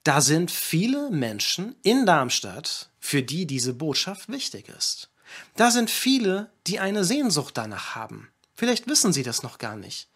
da 0.07 0.21
sind 0.21 0.51
viele 0.51 1.09
Menschen 1.09 1.75
in 1.83 2.05
Darmstadt, 2.05 2.89
für 2.99 3.23
die 3.23 3.45
diese 3.45 3.73
Botschaft 3.73 4.29
wichtig 4.29 4.69
ist. 4.69 5.09
Da 5.55 5.71
sind 5.71 5.89
viele, 5.89 6.49
die 6.65 6.79
eine 6.79 7.03
Sehnsucht 7.03 7.57
danach 7.57 7.95
haben. 7.95 8.29
Vielleicht 8.55 8.87
wissen 8.87 9.13
sie 9.13 9.23
das 9.23 9.43
noch 9.43 9.57
gar 9.57 9.75
nicht. 9.75 10.07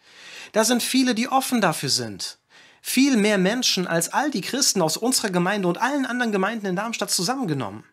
Da 0.52 0.64
sind 0.64 0.82
viele, 0.82 1.14
die 1.14 1.28
offen 1.28 1.60
dafür 1.60 1.90
sind 1.90 2.38
viel 2.82 3.16
mehr 3.16 3.38
Menschen 3.38 3.86
als 3.86 4.12
all 4.12 4.30
die 4.30 4.40
Christen 4.40 4.82
aus 4.82 4.96
unserer 4.96 5.30
Gemeinde 5.30 5.68
und 5.68 5.78
allen 5.78 6.04
anderen 6.04 6.32
Gemeinden 6.32 6.66
in 6.66 6.76
Darmstadt 6.76 7.12
zusammengenommen. 7.12 7.84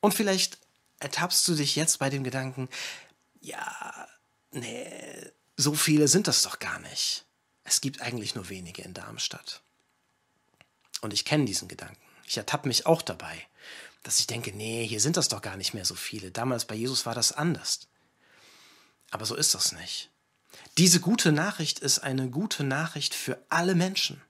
Und 0.00 0.12
vielleicht 0.12 0.58
ertappst 1.00 1.48
du 1.48 1.54
dich 1.54 1.76
jetzt 1.76 1.98
bei 1.98 2.10
dem 2.10 2.22
Gedanken, 2.22 2.68
ja, 3.40 4.06
nee, 4.50 5.32
so 5.56 5.72
viele 5.72 6.08
sind 6.08 6.28
das 6.28 6.42
doch 6.42 6.58
gar 6.58 6.78
nicht. 6.80 7.24
Es 7.64 7.80
gibt 7.80 8.02
eigentlich 8.02 8.34
nur 8.34 8.50
wenige 8.50 8.82
in 8.82 8.92
Darmstadt. 8.92 9.62
Und 11.00 11.12
ich 11.12 11.24
kenne 11.24 11.44
diesen 11.44 11.68
Gedanken. 11.68 11.96
Ich 12.26 12.36
ertappe 12.36 12.68
mich 12.68 12.86
auch 12.86 13.02
dabei, 13.02 13.46
dass 14.02 14.18
ich 14.18 14.26
denke, 14.26 14.52
nee, 14.52 14.86
hier 14.86 15.00
sind 15.00 15.16
das 15.16 15.28
doch 15.28 15.42
gar 15.42 15.56
nicht 15.56 15.74
mehr 15.74 15.84
so 15.84 15.94
viele. 15.94 16.30
Damals 16.30 16.64
bei 16.64 16.74
Jesus 16.74 17.06
war 17.06 17.14
das 17.14 17.32
anders. 17.32 17.88
Aber 19.10 19.26
so 19.26 19.34
ist 19.34 19.54
das 19.54 19.72
nicht. 19.72 20.10
Diese 20.78 21.00
gute 21.00 21.32
Nachricht 21.32 21.78
ist 21.80 21.98
eine 21.98 22.28
gute 22.30 22.64
Nachricht 22.64 23.14
für 23.14 23.38
alle 23.48 23.74
Menschen. 23.74 24.22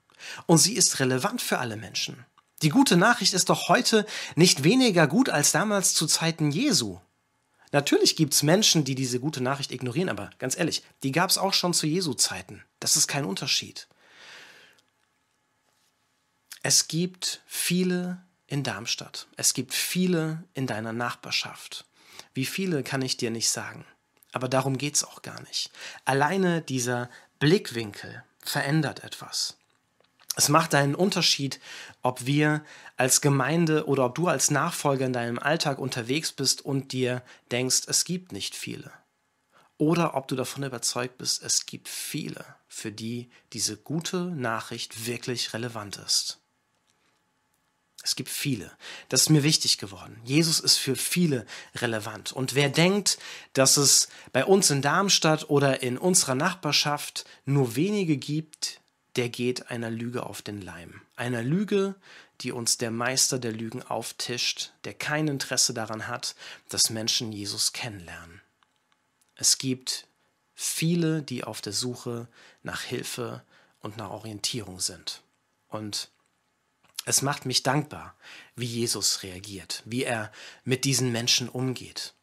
Und 0.45 0.57
sie 0.57 0.73
ist 0.73 0.99
relevant 0.99 1.41
für 1.41 1.59
alle 1.59 1.77
Menschen. 1.77 2.25
Die 2.61 2.69
gute 2.69 2.95
Nachricht 2.95 3.33
ist 3.33 3.49
doch 3.49 3.69
heute 3.69 4.05
nicht 4.35 4.63
weniger 4.63 5.07
gut 5.07 5.29
als 5.29 5.51
damals 5.51 5.93
zu 5.93 6.05
Zeiten 6.05 6.51
Jesu. 6.51 6.99
Natürlich 7.71 8.15
gibt 8.15 8.33
es 8.33 8.43
Menschen, 8.43 8.83
die 8.83 8.95
diese 8.95 9.19
gute 9.19 9.41
Nachricht 9.41 9.71
ignorieren, 9.71 10.09
aber 10.09 10.29
ganz 10.37 10.57
ehrlich, 10.57 10.83
die 11.03 11.11
gab 11.11 11.29
es 11.29 11.37
auch 11.37 11.53
schon 11.53 11.73
zu 11.73 11.87
Jesu 11.87 12.13
Zeiten. 12.13 12.63
Das 12.79 12.97
ist 12.97 13.07
kein 13.07 13.25
Unterschied. 13.25 13.87
Es 16.63 16.87
gibt 16.87 17.41
viele 17.47 18.21
in 18.45 18.63
Darmstadt. 18.63 19.27
Es 19.35 19.55
gibt 19.55 19.73
viele 19.73 20.43
in 20.53 20.67
deiner 20.67 20.93
Nachbarschaft. 20.93 21.85
Wie 22.35 22.45
viele 22.45 22.83
kann 22.83 23.01
ich 23.01 23.17
dir 23.17 23.31
nicht 23.31 23.49
sagen. 23.49 23.83
Aber 24.31 24.47
darum 24.47 24.77
geht 24.77 24.95
es 24.95 25.03
auch 25.03 25.23
gar 25.23 25.41
nicht. 25.41 25.71
Alleine 26.05 26.61
dieser 26.61 27.09
Blickwinkel 27.39 28.23
verändert 28.43 29.03
etwas. 29.03 29.57
Es 30.35 30.49
macht 30.49 30.75
einen 30.75 30.93
Unterschied, 30.93 31.59
ob 32.03 32.25
wir 32.27 32.63
als 32.95 33.21
Gemeinde 33.21 33.87
oder 33.87 34.05
ob 34.05 34.15
du 34.15 34.27
als 34.27 34.51
Nachfolger 34.51 35.07
in 35.07 35.13
deinem 35.13 35.39
Alltag 35.39 35.79
unterwegs 35.79 36.31
bist 36.31 36.63
und 36.63 36.91
dir 36.91 37.23
denkst, 37.51 37.81
es 37.87 38.05
gibt 38.05 38.31
nicht 38.31 38.55
viele. 38.55 38.91
Oder 39.77 40.13
ob 40.15 40.27
du 40.27 40.35
davon 40.35 40.63
überzeugt 40.63 41.17
bist, 41.17 41.41
es 41.41 41.65
gibt 41.65 41.89
viele, 41.89 42.45
für 42.67 42.91
die 42.91 43.31
diese 43.51 43.77
gute 43.77 44.25
Nachricht 44.25 45.07
wirklich 45.07 45.53
relevant 45.53 45.97
ist. 45.97 46.40
Es 48.03 48.15
gibt 48.15 48.29
viele. 48.29 48.71
Das 49.09 49.23
ist 49.23 49.29
mir 49.29 49.43
wichtig 49.43 49.77
geworden. 49.77 50.19
Jesus 50.23 50.59
ist 50.59 50.77
für 50.77 50.95
viele 50.95 51.45
relevant. 51.75 52.31
Und 52.31 52.55
wer 52.55 52.69
denkt, 52.69 53.19
dass 53.53 53.77
es 53.77 54.09
bei 54.31 54.43
uns 54.45 54.69
in 54.71 54.81
Darmstadt 54.81 55.49
oder 55.49 55.83
in 55.83 55.97
unserer 55.97 56.35
Nachbarschaft 56.35 57.25
nur 57.45 57.75
wenige 57.75 58.17
gibt, 58.17 58.81
der 59.15 59.29
geht 59.29 59.69
einer 59.69 59.91
Lüge 59.91 60.23
auf 60.23 60.41
den 60.41 60.61
Leim. 60.61 61.01
Einer 61.15 61.43
Lüge, 61.43 61.95
die 62.41 62.51
uns 62.51 62.77
der 62.77 62.91
Meister 62.91 63.37
der 63.37 63.51
Lügen 63.51 63.83
auftischt, 63.83 64.71
der 64.83 64.93
kein 64.93 65.27
Interesse 65.27 65.73
daran 65.73 66.07
hat, 66.07 66.35
dass 66.69 66.89
Menschen 66.89 67.31
Jesus 67.31 67.73
kennenlernen. 67.73 68.41
Es 69.35 69.57
gibt 69.57 70.07
viele, 70.55 71.21
die 71.21 71.43
auf 71.43 71.61
der 71.61 71.73
Suche 71.73 72.27
nach 72.63 72.81
Hilfe 72.81 73.43
und 73.81 73.97
nach 73.97 74.09
Orientierung 74.09 74.79
sind. 74.79 75.21
Und 75.67 76.09
es 77.05 77.21
macht 77.21 77.45
mich 77.45 77.63
dankbar, 77.63 78.15
wie 78.55 78.65
Jesus 78.65 79.23
reagiert, 79.23 79.81
wie 79.85 80.03
er 80.03 80.31
mit 80.63 80.85
diesen 80.85 81.11
Menschen 81.11 81.49
umgeht, 81.49 82.13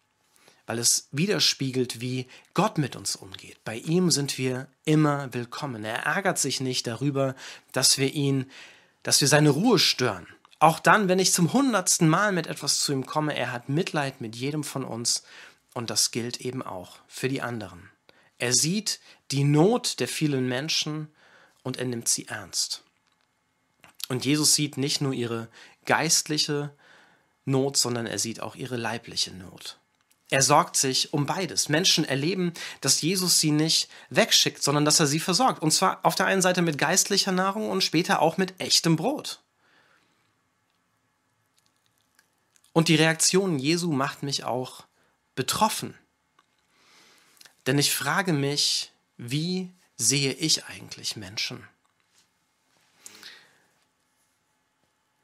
weil 0.66 0.78
es 0.78 1.08
widerspiegelt, 1.10 2.00
wie 2.00 2.28
Gott 2.54 2.78
mit 2.78 2.94
uns 2.94 3.16
umgeht. 3.16 3.58
Bei 3.64 3.76
ihm 3.76 4.10
sind 4.10 4.38
wir 4.38 4.68
immer 4.84 5.32
willkommen. 5.34 5.84
Er 5.84 6.04
ärgert 6.04 6.38
sich 6.38 6.60
nicht 6.60 6.86
darüber, 6.86 7.34
dass 7.72 7.98
wir 7.98 8.12
ihn, 8.12 8.50
dass 9.02 9.20
wir 9.20 9.28
seine 9.28 9.50
Ruhe 9.50 9.78
stören. 9.78 10.26
Auch 10.60 10.78
dann, 10.78 11.08
wenn 11.08 11.18
ich 11.18 11.32
zum 11.32 11.52
hundertsten 11.52 12.08
Mal 12.08 12.32
mit 12.32 12.46
etwas 12.46 12.80
zu 12.80 12.92
ihm 12.92 13.06
komme, 13.06 13.36
er 13.36 13.52
hat 13.52 13.68
Mitleid 13.68 14.20
mit 14.20 14.34
jedem 14.36 14.64
von 14.64 14.84
uns 14.84 15.22
und 15.74 15.90
das 15.90 16.10
gilt 16.10 16.40
eben 16.40 16.62
auch 16.62 16.98
für 17.06 17.28
die 17.28 17.42
anderen. 17.42 17.90
Er 18.38 18.52
sieht 18.52 19.00
die 19.30 19.44
Not 19.44 20.00
der 20.00 20.08
vielen 20.08 20.48
Menschen 20.48 21.08
und 21.62 21.76
er 21.76 21.84
nimmt 21.84 22.08
sie 22.08 22.26
ernst. 22.26 22.84
Und 24.08 24.24
Jesus 24.24 24.54
sieht 24.54 24.76
nicht 24.76 25.00
nur 25.00 25.12
ihre 25.12 25.48
geistliche 25.84 26.74
Not, 27.44 27.76
sondern 27.76 28.06
er 28.06 28.18
sieht 28.18 28.40
auch 28.40 28.56
ihre 28.56 28.76
leibliche 28.76 29.32
Not. 29.32 29.78
Er 30.30 30.42
sorgt 30.42 30.76
sich 30.76 31.14
um 31.14 31.24
beides. 31.24 31.68
Menschen 31.70 32.04
erleben, 32.04 32.52
dass 32.82 33.00
Jesus 33.00 33.40
sie 33.40 33.50
nicht 33.50 33.88
wegschickt, 34.10 34.62
sondern 34.62 34.84
dass 34.84 35.00
er 35.00 35.06
sie 35.06 35.20
versorgt. 35.20 35.62
Und 35.62 35.70
zwar 35.70 36.04
auf 36.04 36.14
der 36.14 36.26
einen 36.26 36.42
Seite 36.42 36.60
mit 36.60 36.76
geistlicher 36.76 37.32
Nahrung 37.32 37.70
und 37.70 37.82
später 37.82 38.20
auch 38.20 38.36
mit 38.36 38.60
echtem 38.60 38.96
Brot. 38.96 39.40
Und 42.74 42.88
die 42.88 42.96
Reaktion 42.96 43.58
Jesu 43.58 43.90
macht 43.90 44.22
mich 44.22 44.44
auch 44.44 44.84
betroffen. 45.34 45.94
Denn 47.66 47.78
ich 47.78 47.94
frage 47.94 48.32
mich, 48.32 48.92
wie 49.16 49.72
sehe 49.96 50.32
ich 50.32 50.66
eigentlich 50.66 51.16
Menschen? 51.16 51.66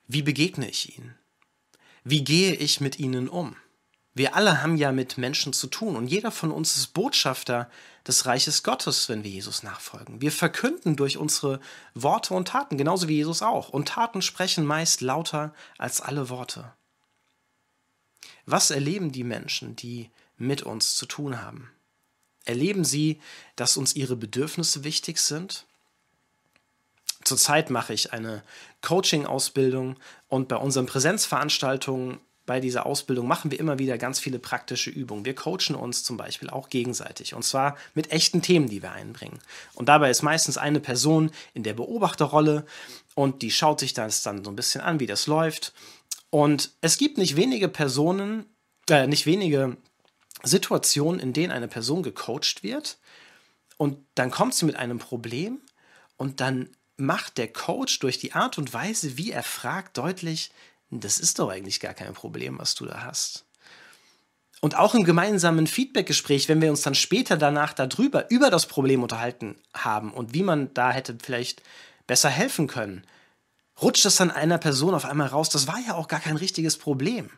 Wie 0.07 0.23
begegne 0.23 0.69
ich 0.69 0.99
ihnen? 0.99 1.15
Wie 2.05 2.25
gehe 2.25 2.55
ich 2.55 2.81
mit 2.81 2.99
ihnen 2.99 3.29
um? 3.29 3.57
Wir 4.17 4.37
alle 4.37 4.63
haben 4.63 4.77
ja 4.77 4.93
mit 4.93 5.19
Menschen 5.19 5.53
zu 5.53 5.67
tun 5.67 5.97
und 5.97 6.07
jeder 6.07 6.31
von 6.31 6.53
uns 6.53 6.77
ist 6.77 6.89
Botschafter 6.89 7.69
des 8.07 8.27
Reiches 8.27 8.63
Gottes, 8.63 9.09
wenn 9.09 9.25
wir 9.25 9.31
Jesus 9.31 9.65
nachfolgen. 9.65 10.21
Wir 10.21 10.31
verkünden 10.31 10.95
durch 10.95 11.17
unsere 11.17 11.59
Worte 11.95 12.35
und 12.35 12.47
Taten, 12.47 12.79
genauso 12.79 13.09
wie 13.09 13.17
Jesus 13.17 13.43
auch. 13.43 13.71
Und 13.71 13.89
Taten 13.89 14.23
sprechen 14.23 14.65
meist 14.65 15.01
lauter 15.01 15.53
als 15.79 16.01
alle 16.01 16.29
Worte. 16.29 16.73
Was 18.47 18.71
erleben 18.71 19.11
die 19.11 19.25
Menschen, 19.25 19.75
die 19.75 20.11
mit 20.37 20.63
uns 20.63 20.95
zu 20.95 21.07
tun 21.07 21.43
haben? 21.43 21.71
Erleben 22.45 22.85
sie, 22.85 23.21
dass 23.57 23.77
uns 23.77 23.97
ihre 23.97 24.17
Bedürfnisse 24.17 24.85
wichtig 24.85 25.19
sind? 25.19 25.67
Zurzeit 27.25 27.71
mache 27.71 27.93
ich 27.95 28.13
eine 28.13 28.43
Coaching-Ausbildung 28.83 29.97
und 30.29 30.49
bei 30.49 30.57
unseren 30.57 30.87
Präsenzveranstaltungen 30.87 32.19
bei 32.47 32.61
dieser 32.61 32.85
Ausbildung 32.85 33.27
machen 33.27 33.51
wir 33.51 33.59
immer 33.59 33.79
wieder 33.79 33.97
ganz 33.97 34.21
viele 34.21 34.39
praktische 34.39 34.91
Übungen. 34.91 35.25
Wir 35.25 35.35
coachen 35.35 35.75
uns 35.75 36.05
zum 36.05 36.17
Beispiel 36.17 36.51
auch 36.51 36.69
gegenseitig 36.69 37.35
und 37.35 37.43
zwar 37.43 37.77
mit 37.95 38.13
echten 38.13 38.43
Themen, 38.43 38.69
die 38.69 38.83
wir 38.83 38.93
einbringen. 38.93 39.39
Und 39.75 39.89
dabei 39.89 40.11
ist 40.11 40.23
meistens 40.23 40.59
eine 40.59 40.81
Person 40.81 41.31
in 41.55 41.63
der 41.63 41.73
Beobachterrolle 41.73 42.67
und 43.15 43.43
die 43.43 43.51
schaut 43.51 43.81
sich 43.81 43.95
das 43.95 44.23
dann 44.23 44.45
so 44.45 44.51
ein 44.51 44.57
bisschen 44.57 44.83
an, 44.83 45.01
wie 45.01 45.07
das 45.07 45.27
läuft. 45.27 45.73
Und 46.29 46.73
es 46.81 46.99
gibt 46.99 47.17
nicht 47.17 47.37
wenige 47.37 47.69
Personen, 47.69 48.45
äh, 48.91 49.07
nicht 49.07 49.25
wenige 49.25 49.77
Situationen, 50.43 51.21
in 51.21 51.33
denen 51.33 51.53
eine 51.53 51.69
Person 51.69 52.03
gecoacht 52.03 52.63
wird 52.63 52.99
und 53.79 53.99
dann 54.15 54.31
kommt 54.31 54.55
sie 54.55 54.67
mit 54.67 54.77
einem 54.77 54.99
Problem 54.99 55.61
und 56.17 56.41
dann 56.41 56.69
macht 56.97 57.39
der 57.39 57.53
Coach 57.53 57.99
durch 57.99 58.19
die 58.19 58.33
Art 58.33 58.59
und 58.59 58.73
Weise, 58.73 59.17
wie 59.17 59.33
er 59.33 59.43
fragt, 59.43 59.99
deutlich, 59.99 60.51
das 60.91 61.19
ist 61.19 61.39
doch 61.39 61.51
eigentlich 61.51 61.81
gar 61.81 61.95
kein 61.95 62.15
Problem, 62.15 62.59
was 62.59 62.75
du 62.75 62.87
da 62.87 63.03
hast. 63.03 63.45
Und 64.61 64.77
auch 64.77 64.95
im 64.95 65.05
gemeinsamen 65.05 65.67
Feedbackgespräch, 65.67 66.49
wenn 66.49 66.63
wir 66.63 66.71
uns 66.71 66.83
dann 66.83 66.95
später 66.95 67.37
danach 67.37 67.75
darüber, 67.75 68.31
über 68.31 68.51
das 68.51 68.67
Problem 68.67 69.03
unterhalten 69.03 69.57
haben 69.75 70.13
und 70.13 70.33
wie 70.33 70.43
man 70.43 70.73
da 70.73 70.91
hätte 70.91 71.19
vielleicht 71.23 71.63
besser 72.07 72.31
helfen 72.31 72.67
können, 72.67 73.07
rutscht 73.83 74.07
es 74.07 74.17
dann 74.17 74.31
einer 74.31 74.59
Person 74.59 74.95
auf 74.95 75.05
einmal 75.05 75.27
raus, 75.27 75.51
das 75.51 75.67
war 75.67 75.79
ja 75.81 75.95
auch 75.95 76.09
gar 76.09 76.21
kein 76.21 76.37
richtiges 76.37 76.79
Problem. 76.79 77.29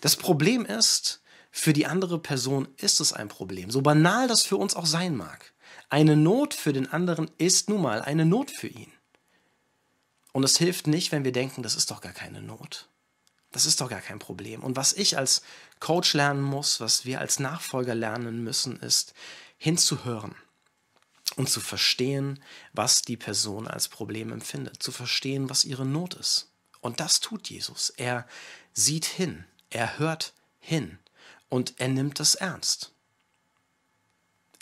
Das 0.00 0.16
Problem 0.16 0.64
ist, 0.64 1.22
für 1.50 1.72
die 1.72 1.86
andere 1.86 2.18
Person 2.18 2.68
ist 2.76 3.00
es 3.00 3.12
ein 3.12 3.28
Problem, 3.28 3.70
so 3.70 3.82
banal 3.82 4.28
das 4.28 4.42
für 4.42 4.56
uns 4.56 4.74
auch 4.74 4.86
sein 4.86 5.16
mag. 5.16 5.52
Eine 5.88 6.16
Not 6.16 6.54
für 6.54 6.72
den 6.72 6.90
anderen 6.90 7.30
ist 7.38 7.68
nun 7.68 7.82
mal 7.82 8.02
eine 8.02 8.26
Not 8.26 8.50
für 8.50 8.68
ihn. 8.68 8.92
Und 10.32 10.44
es 10.44 10.58
hilft 10.58 10.86
nicht, 10.86 11.12
wenn 11.12 11.24
wir 11.24 11.32
denken, 11.32 11.62
das 11.62 11.76
ist 11.76 11.90
doch 11.90 12.00
gar 12.00 12.12
keine 12.12 12.42
Not. 12.42 12.88
Das 13.52 13.64
ist 13.64 13.80
doch 13.80 13.88
gar 13.88 14.00
kein 14.00 14.18
Problem. 14.18 14.62
Und 14.62 14.76
was 14.76 14.92
ich 14.92 15.16
als 15.16 15.42
Coach 15.80 16.12
lernen 16.12 16.42
muss, 16.42 16.80
was 16.80 17.06
wir 17.06 17.20
als 17.20 17.38
Nachfolger 17.38 17.94
lernen 17.94 18.44
müssen, 18.44 18.78
ist 18.80 19.14
hinzuhören 19.56 20.34
und 21.36 21.48
zu 21.48 21.60
verstehen, 21.60 22.42
was 22.72 23.02
die 23.02 23.16
Person 23.16 23.66
als 23.66 23.88
Problem 23.88 24.32
empfindet, 24.32 24.82
zu 24.82 24.92
verstehen, 24.92 25.48
was 25.48 25.64
ihre 25.64 25.86
Not 25.86 26.14
ist. 26.14 26.50
Und 26.80 27.00
das 27.00 27.20
tut 27.20 27.48
Jesus. 27.48 27.90
Er 27.90 28.26
sieht 28.74 29.06
hin, 29.06 29.44
er 29.70 29.98
hört 29.98 30.34
hin 30.58 30.98
und 31.48 31.74
er 31.78 31.88
nimmt 31.88 32.20
das 32.20 32.34
ernst. 32.34 32.92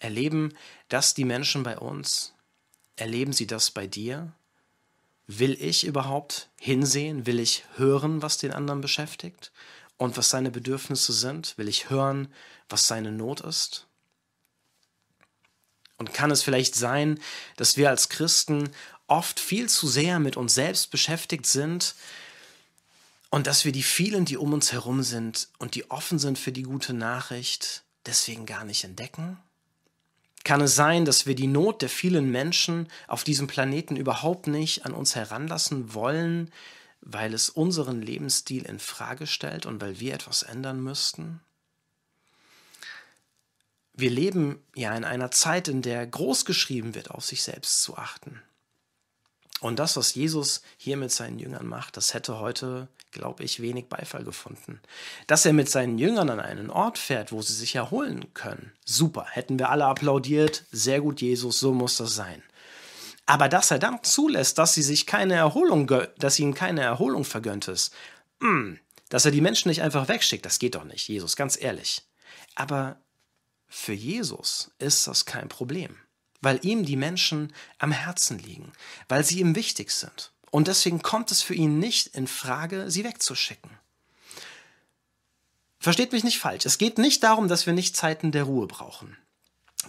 Erleben 0.04 0.52
das 0.90 1.14
die 1.14 1.24
Menschen 1.24 1.62
bei 1.62 1.78
uns? 1.78 2.34
Erleben 2.96 3.32
sie 3.32 3.46
das 3.46 3.70
bei 3.70 3.86
dir? 3.86 4.34
Will 5.26 5.56
ich 5.58 5.86
überhaupt 5.86 6.50
hinsehen? 6.60 7.24
Will 7.24 7.40
ich 7.40 7.64
hören, 7.76 8.20
was 8.20 8.36
den 8.36 8.52
anderen 8.52 8.82
beschäftigt 8.82 9.50
und 9.96 10.18
was 10.18 10.28
seine 10.28 10.50
Bedürfnisse 10.50 11.14
sind? 11.14 11.56
Will 11.56 11.68
ich 11.68 11.88
hören, 11.88 12.28
was 12.68 12.86
seine 12.86 13.12
Not 13.12 13.40
ist? 13.40 13.86
Und 15.96 16.12
kann 16.12 16.30
es 16.30 16.42
vielleicht 16.42 16.74
sein, 16.74 17.18
dass 17.56 17.78
wir 17.78 17.88
als 17.88 18.10
Christen 18.10 18.68
oft 19.06 19.40
viel 19.40 19.70
zu 19.70 19.88
sehr 19.88 20.18
mit 20.18 20.36
uns 20.36 20.52
selbst 20.52 20.90
beschäftigt 20.90 21.46
sind 21.46 21.94
und 23.30 23.46
dass 23.46 23.64
wir 23.64 23.72
die 23.72 23.82
vielen, 23.82 24.26
die 24.26 24.36
um 24.36 24.52
uns 24.52 24.70
herum 24.70 25.02
sind 25.02 25.48
und 25.56 25.74
die 25.74 25.90
offen 25.90 26.18
sind 26.18 26.38
für 26.38 26.52
die 26.52 26.64
gute 26.64 26.92
Nachricht, 26.92 27.84
deswegen 28.04 28.44
gar 28.44 28.64
nicht 28.64 28.84
entdecken? 28.84 29.38
Kann 30.44 30.60
es 30.60 30.74
sein, 30.74 31.06
dass 31.06 31.26
wir 31.26 31.34
die 31.34 31.46
Not 31.46 31.80
der 31.80 31.88
vielen 31.88 32.30
Menschen 32.30 32.88
auf 33.08 33.24
diesem 33.24 33.46
Planeten 33.46 33.96
überhaupt 33.96 34.46
nicht 34.46 34.84
an 34.84 34.92
uns 34.92 35.16
heranlassen 35.16 35.94
wollen, 35.94 36.50
weil 37.00 37.32
es 37.32 37.48
unseren 37.48 38.02
Lebensstil 38.02 38.64
in 38.64 38.78
Frage 38.78 39.26
stellt 39.26 39.64
und 39.64 39.80
weil 39.80 40.00
wir 40.00 40.14
etwas 40.14 40.42
ändern 40.42 40.82
müssten? 40.82 41.40
Wir 43.94 44.10
leben 44.10 44.62
ja 44.74 44.94
in 44.96 45.04
einer 45.04 45.30
Zeit, 45.30 45.68
in 45.68 45.80
der 45.80 46.06
groß 46.06 46.44
geschrieben 46.44 46.94
wird, 46.94 47.10
auf 47.10 47.24
sich 47.24 47.42
selbst 47.42 47.82
zu 47.82 47.96
achten. 47.96 48.42
Und 49.64 49.78
das, 49.78 49.96
was 49.96 50.14
Jesus 50.14 50.60
hier 50.76 50.98
mit 50.98 51.10
seinen 51.10 51.38
Jüngern 51.38 51.66
macht, 51.66 51.96
das 51.96 52.12
hätte 52.12 52.38
heute, 52.38 52.86
glaube 53.12 53.44
ich, 53.44 53.62
wenig 53.62 53.86
Beifall 53.88 54.22
gefunden. 54.22 54.78
Dass 55.26 55.46
er 55.46 55.54
mit 55.54 55.70
seinen 55.70 55.96
Jüngern 55.96 56.28
an 56.28 56.38
einen 56.38 56.68
Ort 56.68 56.98
fährt, 56.98 57.32
wo 57.32 57.40
sie 57.40 57.54
sich 57.54 57.74
erholen 57.74 58.34
können, 58.34 58.74
super, 58.84 59.24
hätten 59.30 59.58
wir 59.58 59.70
alle 59.70 59.86
applaudiert, 59.86 60.64
sehr 60.70 61.00
gut, 61.00 61.22
Jesus, 61.22 61.60
so 61.60 61.72
muss 61.72 61.96
das 61.96 62.14
sein. 62.14 62.42
Aber 63.24 63.48
dass 63.48 63.70
er 63.70 63.78
dann 63.78 64.04
zulässt, 64.04 64.58
dass 64.58 64.74
sie 64.74 64.82
sich 64.82 65.06
keine 65.06 65.32
Erholung, 65.32 65.90
dass 66.18 66.38
ihnen 66.38 66.52
keine 66.52 66.82
Erholung 66.82 67.24
vergönnt 67.24 67.66
ist, 67.68 67.94
mh, 68.40 68.50
hm, 68.50 68.80
dass 69.08 69.24
er 69.24 69.30
die 69.30 69.40
Menschen 69.40 69.70
nicht 69.70 69.80
einfach 69.80 70.08
wegschickt, 70.08 70.44
das 70.44 70.58
geht 70.58 70.74
doch 70.74 70.84
nicht, 70.84 71.08
Jesus, 71.08 71.36
ganz 71.36 71.58
ehrlich. 71.58 72.02
Aber 72.54 72.96
für 73.66 73.94
Jesus 73.94 74.72
ist 74.78 75.06
das 75.06 75.24
kein 75.24 75.48
Problem 75.48 75.96
weil 76.44 76.60
ihm 76.62 76.84
die 76.84 76.96
Menschen 76.96 77.52
am 77.78 77.92
Herzen 77.92 78.38
liegen, 78.38 78.72
weil 79.08 79.24
sie 79.24 79.40
ihm 79.40 79.56
wichtig 79.56 79.90
sind. 79.90 80.32
Und 80.50 80.68
deswegen 80.68 81.02
kommt 81.02 81.30
es 81.32 81.42
für 81.42 81.54
ihn 81.54 81.78
nicht 81.78 82.14
in 82.14 82.28
Frage, 82.28 82.90
sie 82.90 83.04
wegzuschicken. 83.04 83.70
Versteht 85.80 86.12
mich 86.12 86.24
nicht 86.24 86.38
falsch. 86.38 86.64
Es 86.64 86.78
geht 86.78 86.98
nicht 86.98 87.22
darum, 87.22 87.48
dass 87.48 87.66
wir 87.66 87.72
nicht 87.72 87.96
Zeiten 87.96 88.32
der 88.32 88.44
Ruhe 88.44 88.66
brauchen. 88.66 89.16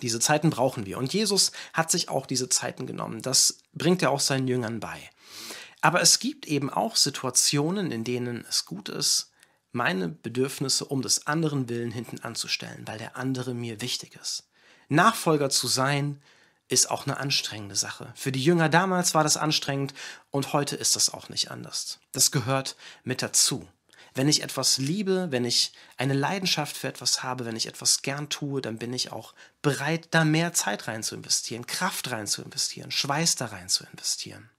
Diese 0.02 0.20
Zeiten 0.20 0.50
brauchen 0.50 0.86
wir. 0.86 0.98
Und 0.98 1.14
Jesus 1.14 1.52
hat 1.72 1.92
sich 1.92 2.10
auch 2.10 2.26
diese 2.26 2.50
Zeiten 2.50 2.86
genommen. 2.86 3.22
Das 3.22 3.60
bringt 3.74 4.02
er 4.02 4.12
auch 4.12 4.20
seinen 4.20 4.48
Jüngern 4.48 4.80
bei. 4.80 5.10
Aber 5.82 6.02
es 6.02 6.20
gibt 6.20 6.48
eben 6.48 6.70
auch 6.70 6.96
Situationen, 6.96 7.92
in 7.92 8.04
denen 8.04 8.44
es 8.50 8.66
gut 8.66 8.90
ist, 8.90 9.32
meine 9.72 10.10
Bedürfnisse 10.10 10.86
um 10.86 11.02
des 11.02 11.28
anderen 11.28 11.70
Willen 11.70 11.92
hinten 11.92 12.20
anzustellen, 12.20 12.84
weil 12.88 12.98
der 12.98 13.18
andere 13.18 13.54
mir 13.54 13.82
wichtig 13.82 14.18
ist. 14.22 14.50
Nachfolger 14.90 15.50
zu 15.50 15.68
sein, 15.68 16.22
ist 16.68 16.90
auch 16.90 17.06
eine 17.06 17.18
anstrengende 17.18 17.76
Sache. 17.76 18.12
Für 18.16 18.32
die 18.32 18.44
Jünger 18.44 18.70
damals 18.70 19.14
war 19.14 19.24
das 19.24 19.38
anstrengend 19.38 19.94
und 20.32 20.54
heute 20.54 20.76
ist 20.76 20.96
das 20.96 21.14
auch 21.14 21.30
nicht 21.30 21.52
anders. 21.52 22.00
Das 22.12 22.32
gehört 22.32 22.76
mit 23.04 23.22
dazu. 23.22 23.68
Wenn 24.16 24.30
ich 24.30 24.42
etwas 24.44 24.78
liebe, 24.78 25.28
wenn 25.30 25.44
ich 25.44 25.74
eine 25.98 26.14
Leidenschaft 26.14 26.78
für 26.78 26.88
etwas 26.88 27.22
habe, 27.22 27.46
wenn 27.46 27.58
ich 27.58 27.68
etwas 27.68 28.02
gern 28.02 28.30
tue, 28.30 28.62
dann 28.62 28.78
bin 28.78 28.94
ich 28.94 29.12
auch 29.12 29.34
bereit, 29.62 30.08
da 30.12 30.24
mehr 30.24 30.54
Zeit 30.54 30.88
rein 30.88 31.04
zu 31.04 31.16
investieren, 31.16 31.68
Kraft 31.68 32.10
rein 32.12 32.26
zu 32.26 32.42
investieren, 32.42 32.92
Schweiß 32.92 33.36
da 33.36 33.48
rein 33.48 33.68
zu 33.68 33.84
investieren. 33.92 34.50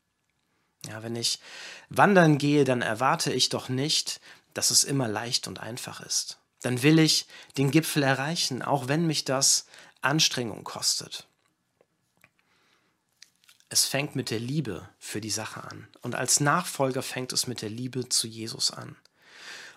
Ja, 0.86 1.02
wenn 1.02 1.16
ich 1.16 1.40
wandern 1.88 2.36
gehe, 2.36 2.64
dann 2.64 2.82
erwarte 2.82 3.32
ich 3.32 3.48
doch 3.48 3.70
nicht, 3.70 4.20
dass 4.52 4.70
es 4.70 4.84
immer 4.84 5.08
leicht 5.08 5.48
und 5.48 5.58
einfach 5.58 6.00
ist. 6.00 6.38
Dann 6.60 6.82
will 6.82 6.98
ich 6.98 7.26
den 7.56 7.70
Gipfel 7.70 8.02
erreichen, 8.02 8.62
auch 8.62 8.88
wenn 8.88 9.06
mich 9.06 9.24
das 9.24 9.66
Anstrengung 10.02 10.64
kostet. 10.64 11.26
Es 13.68 13.84
fängt 13.84 14.14
mit 14.14 14.30
der 14.30 14.38
Liebe 14.38 14.88
für 14.98 15.20
die 15.20 15.30
Sache 15.30 15.64
an. 15.64 15.88
Und 16.02 16.14
als 16.14 16.40
Nachfolger 16.40 17.02
fängt 17.02 17.32
es 17.32 17.46
mit 17.46 17.62
der 17.62 17.70
Liebe 17.70 18.08
zu 18.08 18.28
Jesus 18.28 18.70
an. 18.70 18.96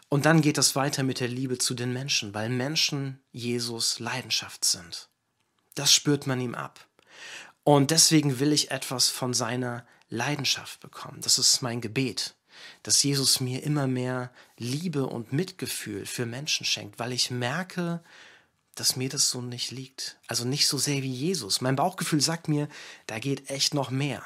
Und 0.10 0.25
dann 0.25 0.41
geht 0.41 0.58
es 0.58 0.75
weiter 0.75 1.04
mit 1.04 1.19
der 1.19 1.28
Liebe 1.28 1.58
zu 1.58 1.73
den 1.73 1.93
Menschen, 1.93 2.34
weil 2.34 2.49
Menschen 2.49 3.19
Jesus 3.32 3.99
Leidenschaft 3.99 4.65
sind. 4.65 5.10
Das 5.75 5.93
spürt 5.93 6.28
man 6.28 6.41
ihm 6.41 6.56
ab. 6.56 6.88
Und 7.63 7.91
deswegen 7.91 8.39
will 8.39 8.52
ich 8.52 8.71
etwas 8.71 9.10
von 9.10 9.34
seiner 9.34 9.86
Leidenschaft 10.10 10.80
bekommen. 10.80 11.21
Das 11.21 11.38
ist 11.38 11.62
mein 11.62 11.82
Gebet, 11.82 12.36
dass 12.84 13.04
Jesus 13.04 13.39
mir 13.39 13.63
immer 13.63 13.88
mehr 13.88 14.32
Liebe 14.58 15.06
und 15.06 15.34
Mitgefühl 15.34 16.06
für 16.06 16.25
Menschen 16.25 16.65
schenkt, 16.65 16.97
weil 16.97 17.13
ich 17.13 17.30
merke, 17.30 18.04
dass 18.75 18.95
mir 18.95 19.10
das 19.10 19.29
so 19.29 19.41
nicht 19.41 19.71
liegt. 19.71 20.17
Also 20.27 20.45
nicht 20.45 20.67
so 20.67 20.77
sehr 20.77 21.03
wie 21.03 21.13
Jesus. 21.13 21.62
Mein 21.62 21.75
Bauchgefühl 21.75 22.21
sagt 22.21 22.47
mir, 22.47 22.69
da 23.08 23.19
geht 23.19 23.49
echt 23.49 23.73
noch 23.73 23.89
mehr. 23.89 24.23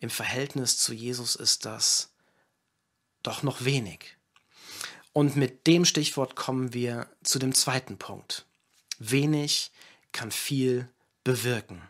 Im 0.00 0.10
Verhältnis 0.10 0.78
zu 0.78 0.92
Jesus 0.92 1.36
ist 1.36 1.64
das 1.64 2.10
doch 3.22 3.42
noch 3.42 3.64
wenig. 3.64 4.16
Und 5.12 5.36
mit 5.36 5.66
dem 5.66 5.84
Stichwort 5.84 6.36
kommen 6.36 6.72
wir 6.72 7.08
zu 7.22 7.38
dem 7.38 7.54
zweiten 7.54 7.98
Punkt. 7.98 8.46
Wenig 8.98 9.70
kann 10.10 10.30
viel 10.30 10.88
bewirken. 11.22 11.82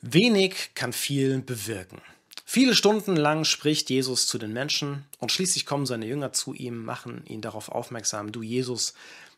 Wenig 0.00 0.74
kann 0.74 0.92
viel 0.92 1.40
bewirken. 1.40 2.00
Viele 2.44 2.74
Stunden 2.74 3.16
lang 3.16 3.44
spricht 3.44 3.88
Jesus 3.88 4.26
zu 4.26 4.38
den 4.38 4.52
Menschen 4.52 5.06
und 5.18 5.32
schließlich 5.32 5.64
kommen 5.64 5.86
seine 5.86 6.06
Jünger 6.06 6.32
zu 6.32 6.52
ihm, 6.52 6.84
machen 6.84 7.24
ihn 7.26 7.40
darauf 7.40 7.70
aufmerksam, 7.70 8.30
du 8.30 8.42
Jesus, 8.42 8.94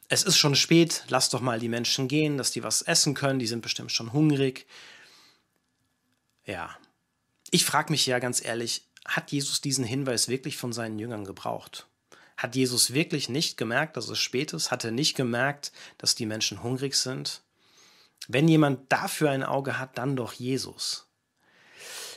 es 0.08 0.22
ist 0.22 0.38
schon 0.38 0.54
spät, 0.54 1.04
lass 1.08 1.30
doch 1.30 1.40
mal 1.40 1.58
die 1.58 1.68
Menschen 1.68 2.08
gehen, 2.08 2.38
dass 2.38 2.50
die 2.50 2.62
was 2.62 2.82
essen 2.82 3.14
können, 3.14 3.38
die 3.38 3.46
sind 3.46 3.62
bestimmt 3.62 3.92
schon 3.92 4.12
hungrig. 4.12 4.66
Ja, 6.44 6.76
ich 7.50 7.64
frage 7.64 7.90
mich 7.92 8.06
ja 8.06 8.18
ganz 8.18 8.44
ehrlich, 8.44 8.86
hat 9.06 9.32
Jesus 9.32 9.60
diesen 9.60 9.84
Hinweis 9.84 10.28
wirklich 10.28 10.56
von 10.56 10.72
seinen 10.72 10.98
Jüngern 10.98 11.24
gebraucht? 11.24 11.86
Hat 12.36 12.54
Jesus 12.54 12.92
wirklich 12.92 13.28
nicht 13.28 13.56
gemerkt, 13.56 13.96
dass 13.96 14.08
es 14.08 14.18
spät 14.18 14.52
ist? 14.52 14.70
Hat 14.70 14.84
er 14.84 14.90
nicht 14.90 15.16
gemerkt, 15.16 15.72
dass 15.98 16.14
die 16.14 16.26
Menschen 16.26 16.62
hungrig 16.62 16.94
sind? 16.94 17.42
Wenn 18.28 18.48
jemand 18.48 18.92
dafür 18.92 19.30
ein 19.30 19.44
Auge 19.44 19.78
hat, 19.78 19.96
dann 19.98 20.16
doch 20.16 20.32
Jesus. 20.32 21.06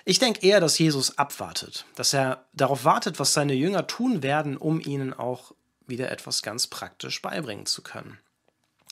Ich 0.06 0.20
denke 0.20 0.46
eher, 0.46 0.60
dass 0.60 0.80
Jesus 0.80 1.18
abwartet, 1.18 1.86
dass 1.96 2.14
er 2.14 2.46
darauf 2.54 2.84
wartet, 2.84 3.20
was 3.20 3.34
seine 3.34 3.54
Jünger 3.54 3.86
tun 3.88 4.24
werden, 4.24 4.58
um 4.58 4.82
ihnen 4.82 5.14
auch 5.14 5.54
wieder 5.90 6.12
etwas 6.12 6.42
ganz 6.42 6.68
praktisch 6.68 7.22
beibringen 7.22 7.66
zu 7.66 7.82
können. 7.82 8.20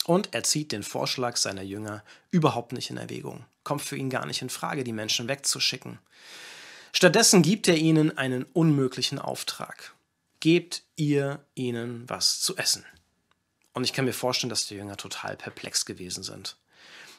Und 0.05 0.33
er 0.33 0.43
zieht 0.43 0.71
den 0.71 0.83
Vorschlag 0.83 1.37
seiner 1.37 1.63
Jünger 1.63 2.03
überhaupt 2.31 2.71
nicht 2.71 2.89
in 2.89 2.97
Erwägung. 2.97 3.45
Kommt 3.63 3.81
für 3.81 3.97
ihn 3.97 4.09
gar 4.09 4.25
nicht 4.25 4.41
in 4.41 4.49
Frage, 4.49 4.83
die 4.83 4.93
Menschen 4.93 5.27
wegzuschicken. 5.27 5.99
Stattdessen 6.93 7.41
gibt 7.41 7.67
er 7.67 7.75
ihnen 7.75 8.17
einen 8.17 8.43
unmöglichen 8.43 9.19
Auftrag. 9.19 9.93
Gebt 10.39 10.83
ihr 10.95 11.43
ihnen 11.55 12.03
was 12.07 12.39
zu 12.39 12.55
essen. 12.55 12.85
Und 13.73 13.83
ich 13.83 13.93
kann 13.93 14.05
mir 14.05 14.13
vorstellen, 14.13 14.49
dass 14.49 14.67
die 14.67 14.75
Jünger 14.75 14.97
total 14.97 15.35
perplex 15.35 15.85
gewesen 15.85 16.23
sind. 16.23 16.57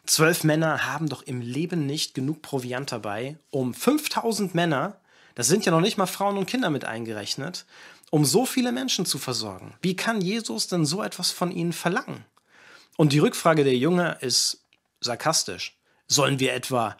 Zwölf 0.06 0.42
Männer 0.42 0.86
haben 0.86 1.08
doch 1.08 1.22
im 1.22 1.42
Leben 1.42 1.84
nicht 1.84 2.14
genug 2.14 2.40
Proviant 2.40 2.90
dabei, 2.90 3.36
um 3.50 3.74
5000 3.74 4.54
Männer, 4.54 4.98
das 5.34 5.48
sind 5.48 5.66
ja 5.66 5.70
noch 5.70 5.82
nicht 5.82 5.98
mal 5.98 6.06
Frauen 6.06 6.38
und 6.38 6.46
Kinder 6.46 6.70
mit 6.70 6.84
eingerechnet, 6.86 7.66
um 8.10 8.24
so 8.24 8.46
viele 8.46 8.72
Menschen 8.72 9.06
zu 9.06 9.18
versorgen. 9.18 9.74
Wie 9.82 9.96
kann 9.96 10.20
Jesus 10.20 10.66
denn 10.66 10.86
so 10.86 11.02
etwas 11.02 11.30
von 11.30 11.50
ihnen 11.50 11.72
verlangen? 11.72 12.24
Und 12.96 13.12
die 13.12 13.18
Rückfrage 13.18 13.64
der 13.64 13.76
Jünger 13.76 14.22
ist 14.22 14.64
sarkastisch. 15.00 15.76
Sollen 16.06 16.40
wir 16.40 16.54
etwa 16.54 16.96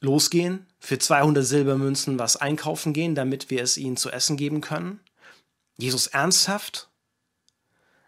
losgehen, 0.00 0.66
für 0.78 0.98
200 0.98 1.44
Silbermünzen 1.44 2.18
was 2.18 2.36
einkaufen 2.36 2.92
gehen, 2.92 3.14
damit 3.14 3.50
wir 3.50 3.62
es 3.62 3.76
ihnen 3.76 3.96
zu 3.96 4.10
essen 4.10 4.36
geben 4.36 4.60
können? 4.60 5.00
Jesus 5.76 6.06
ernsthaft? 6.08 6.88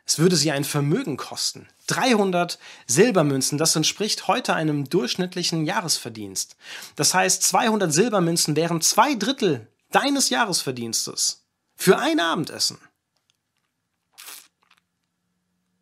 Es 0.05 0.19
würde 0.21 0.37
sie 0.37 0.53
ein 0.53 0.63
Vermögen 0.63 1.17
kosten. 1.17 1.67
300 1.89 2.59
Silbermünzen, 2.87 3.59
das 3.59 3.75
entspricht 3.75 4.29
heute 4.29 4.55
einem 4.55 4.89
durchschnittlichen 4.89 5.65
Jahresverdienst. 5.65 6.57
Das 6.95 7.13
heißt, 7.13 7.43
200 7.43 7.93
Silbermünzen 7.93 8.55
wären 8.55 8.81
zwei 8.81 9.15
Drittel 9.17 9.67
deines 9.91 10.31
Jahresverdienstes 10.31 11.46
für 11.77 11.99
ein 11.99 12.19
Abendessen. 12.19 12.79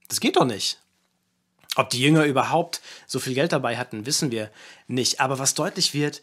Das 0.09 0.20
geht 0.20 0.37
doch 0.37 0.44
nicht. 0.44 0.80
Ob 1.76 1.90
die 1.90 2.00
Jünger 2.00 2.24
überhaupt 2.24 2.80
so 3.07 3.18
viel 3.18 3.35
Geld 3.35 3.52
dabei 3.52 3.76
hatten, 3.76 4.07
wissen 4.07 4.30
wir 4.30 4.50
nicht. 4.87 5.20
Aber 5.20 5.38
was 5.38 5.54
deutlich 5.54 5.94
wird, 5.94 6.22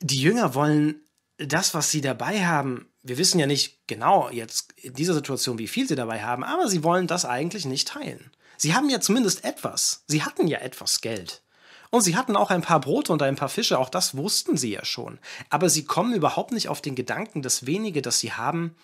die 0.00 0.20
Jünger 0.20 0.54
wollen 0.54 1.02
das, 1.38 1.74
was 1.74 1.90
sie 1.90 2.00
dabei 2.00 2.46
haben, 2.46 2.88
wir 3.02 3.18
wissen 3.18 3.38
ja 3.38 3.46
nicht 3.46 3.86
genau 3.86 4.30
jetzt 4.30 4.72
in 4.76 4.94
dieser 4.94 5.14
Situation, 5.14 5.58
wie 5.58 5.68
viel 5.68 5.86
sie 5.86 5.96
dabei 5.96 6.22
haben, 6.22 6.44
aber 6.44 6.68
sie 6.68 6.82
wollen 6.82 7.06
das 7.06 7.24
eigentlich 7.24 7.66
nicht 7.66 7.88
teilen. 7.88 8.30
Sie 8.56 8.74
haben 8.74 8.88
ja 8.88 9.00
zumindest 9.00 9.44
etwas. 9.44 10.04
Sie 10.06 10.22
hatten 10.22 10.48
ja 10.48 10.58
etwas 10.58 11.02
Geld. 11.02 11.42
Und 11.90 12.00
sie 12.00 12.16
hatten 12.16 12.36
auch 12.36 12.50
ein 12.50 12.62
paar 12.62 12.80
Brote 12.80 13.12
und 13.12 13.22
ein 13.22 13.36
paar 13.36 13.48
Fische, 13.48 13.78
auch 13.78 13.90
das 13.90 14.16
wussten 14.16 14.56
sie 14.56 14.72
ja 14.72 14.84
schon. 14.84 15.18
Aber 15.50 15.68
sie 15.68 15.84
kommen 15.84 16.14
überhaupt 16.14 16.52
nicht 16.52 16.68
auf 16.68 16.80
den 16.80 16.94
Gedanken, 16.94 17.42
das 17.42 17.66
wenige, 17.66 18.02
das 18.02 18.18
sie 18.18 18.32
haben, 18.32 18.74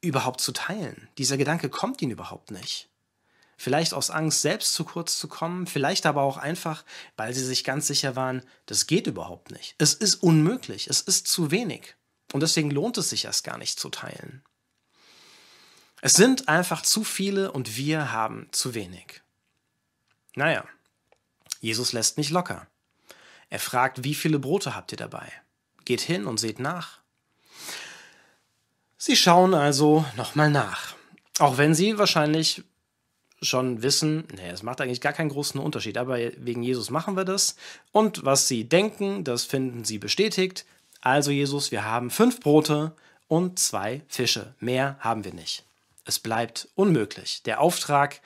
überhaupt 0.00 0.40
zu 0.40 0.52
teilen. 0.52 1.08
Dieser 1.18 1.36
Gedanke 1.36 1.68
kommt 1.68 2.00
ihnen 2.02 2.12
überhaupt 2.12 2.50
nicht. 2.50 2.88
Vielleicht 3.56 3.92
aus 3.92 4.10
Angst, 4.10 4.40
selbst 4.40 4.72
zu 4.72 4.84
kurz 4.84 5.18
zu 5.18 5.28
kommen, 5.28 5.66
vielleicht 5.66 6.06
aber 6.06 6.22
auch 6.22 6.38
einfach, 6.38 6.84
weil 7.16 7.34
sie 7.34 7.44
sich 7.44 7.62
ganz 7.62 7.86
sicher 7.86 8.16
waren, 8.16 8.42
das 8.64 8.86
geht 8.86 9.06
überhaupt 9.06 9.50
nicht. 9.50 9.74
Es 9.76 9.92
ist 9.92 10.14
unmöglich, 10.14 10.88
es 10.88 11.02
ist 11.02 11.26
zu 11.26 11.50
wenig. 11.50 11.94
Und 12.32 12.40
deswegen 12.40 12.70
lohnt 12.70 12.96
es 12.96 13.10
sich 13.10 13.26
erst 13.26 13.44
gar 13.44 13.58
nicht 13.58 13.78
zu 13.78 13.90
teilen. 13.90 14.42
Es 16.00 16.14
sind 16.14 16.48
einfach 16.48 16.80
zu 16.80 17.04
viele 17.04 17.52
und 17.52 17.76
wir 17.76 18.12
haben 18.12 18.48
zu 18.52 18.74
wenig. 18.74 19.20
Naja, 20.34 20.64
Jesus 21.60 21.92
lässt 21.92 22.16
nicht 22.16 22.30
locker. 22.30 22.66
Er 23.50 23.58
fragt, 23.58 24.04
wie 24.04 24.14
viele 24.14 24.38
Brote 24.38 24.74
habt 24.74 24.92
ihr 24.92 24.98
dabei? 24.98 25.30
Geht 25.84 26.00
hin 26.00 26.26
und 26.26 26.38
seht 26.38 26.60
nach. 26.60 26.99
Sie 29.02 29.16
schauen 29.16 29.54
also 29.54 30.04
nochmal 30.14 30.50
nach. 30.50 30.94
Auch 31.38 31.56
wenn 31.56 31.74
sie 31.74 31.96
wahrscheinlich 31.96 32.64
schon 33.40 33.82
wissen, 33.82 34.24
nee, 34.36 34.50
es 34.50 34.62
macht 34.62 34.82
eigentlich 34.82 35.00
gar 35.00 35.14
keinen 35.14 35.30
großen 35.30 35.58
Unterschied, 35.58 35.96
aber 35.96 36.18
wegen 36.18 36.62
Jesus 36.62 36.90
machen 36.90 37.16
wir 37.16 37.24
das. 37.24 37.56
Und 37.92 38.26
was 38.26 38.46
sie 38.46 38.68
denken, 38.68 39.24
das 39.24 39.44
finden 39.44 39.86
sie 39.86 39.96
bestätigt. 39.96 40.66
Also 41.00 41.30
Jesus, 41.30 41.72
wir 41.72 41.86
haben 41.86 42.10
fünf 42.10 42.40
Brote 42.40 42.94
und 43.26 43.58
zwei 43.58 44.02
Fische. 44.06 44.54
Mehr 44.60 44.98
haben 45.00 45.24
wir 45.24 45.32
nicht. 45.32 45.64
Es 46.04 46.18
bleibt 46.18 46.68
unmöglich. 46.74 47.42
Der 47.44 47.62
Auftrag, 47.62 48.20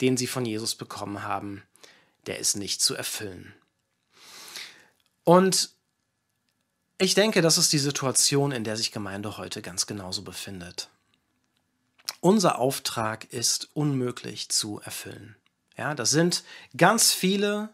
den 0.00 0.16
sie 0.16 0.28
von 0.28 0.46
Jesus 0.46 0.76
bekommen 0.76 1.24
haben, 1.24 1.64
der 2.26 2.38
ist 2.38 2.54
nicht 2.54 2.80
zu 2.80 2.94
erfüllen. 2.94 3.52
Und 5.24 5.70
ich 7.00 7.14
denke, 7.14 7.40
das 7.40 7.56
ist 7.56 7.72
die 7.72 7.78
Situation, 7.78 8.52
in 8.52 8.62
der 8.62 8.76
sich 8.76 8.92
Gemeinde 8.92 9.38
heute 9.38 9.62
ganz 9.62 9.86
genauso 9.86 10.22
befindet. 10.22 10.90
Unser 12.20 12.58
Auftrag 12.58 13.32
ist 13.32 13.70
unmöglich 13.72 14.50
zu 14.50 14.80
erfüllen. 14.80 15.34
Ja, 15.78 15.94
das 15.94 16.10
sind 16.10 16.44
ganz 16.76 17.14
viele, 17.14 17.70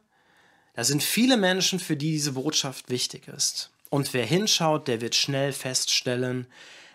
da 0.75 0.85
sind 0.85 1.03
viele 1.03 1.37
Menschen, 1.37 1.81
für 1.81 1.97
die 1.97 2.13
diese 2.13 2.33
Botschaft 2.33 2.89
wichtig 2.89 3.27
ist. 3.27 3.71
Und 3.91 4.15
wer 4.15 4.25
hinschaut, 4.25 4.87
der 4.87 5.01
wird 5.01 5.17
schnell 5.17 5.53
feststellen, 5.53 6.47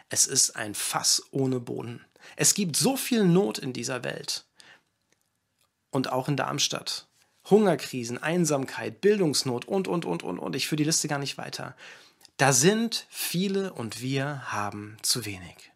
es 0.07 0.25
ist 0.25 0.55
ein 0.55 0.73
Fass 0.73 1.23
ohne 1.31 1.59
Boden. 1.59 2.05
Es 2.37 2.53
gibt 2.53 2.77
so 2.77 2.95
viel 2.95 3.25
Not 3.25 3.57
in 3.57 3.73
dieser 3.73 4.05
Welt. 4.05 4.45
Und 5.89 6.09
auch 6.09 6.29
in 6.29 6.37
Darmstadt. 6.37 7.07
Hungerkrisen, 7.49 8.17
Einsamkeit, 8.19 9.01
Bildungsnot 9.01 9.65
und, 9.65 9.89
und, 9.89 10.05
und, 10.05 10.23
und, 10.23 10.39
und. 10.39 10.55
Ich 10.55 10.69
führe 10.69 10.77
die 10.77 10.85
Liste 10.85 11.09
gar 11.09 11.19
nicht 11.19 11.37
weiter. 11.37 11.75
Da 12.41 12.53
sind 12.53 13.05
viele 13.11 13.71
und 13.71 14.01
wir 14.01 14.51
haben 14.51 14.97
zu 15.03 15.25
wenig. 15.25 15.71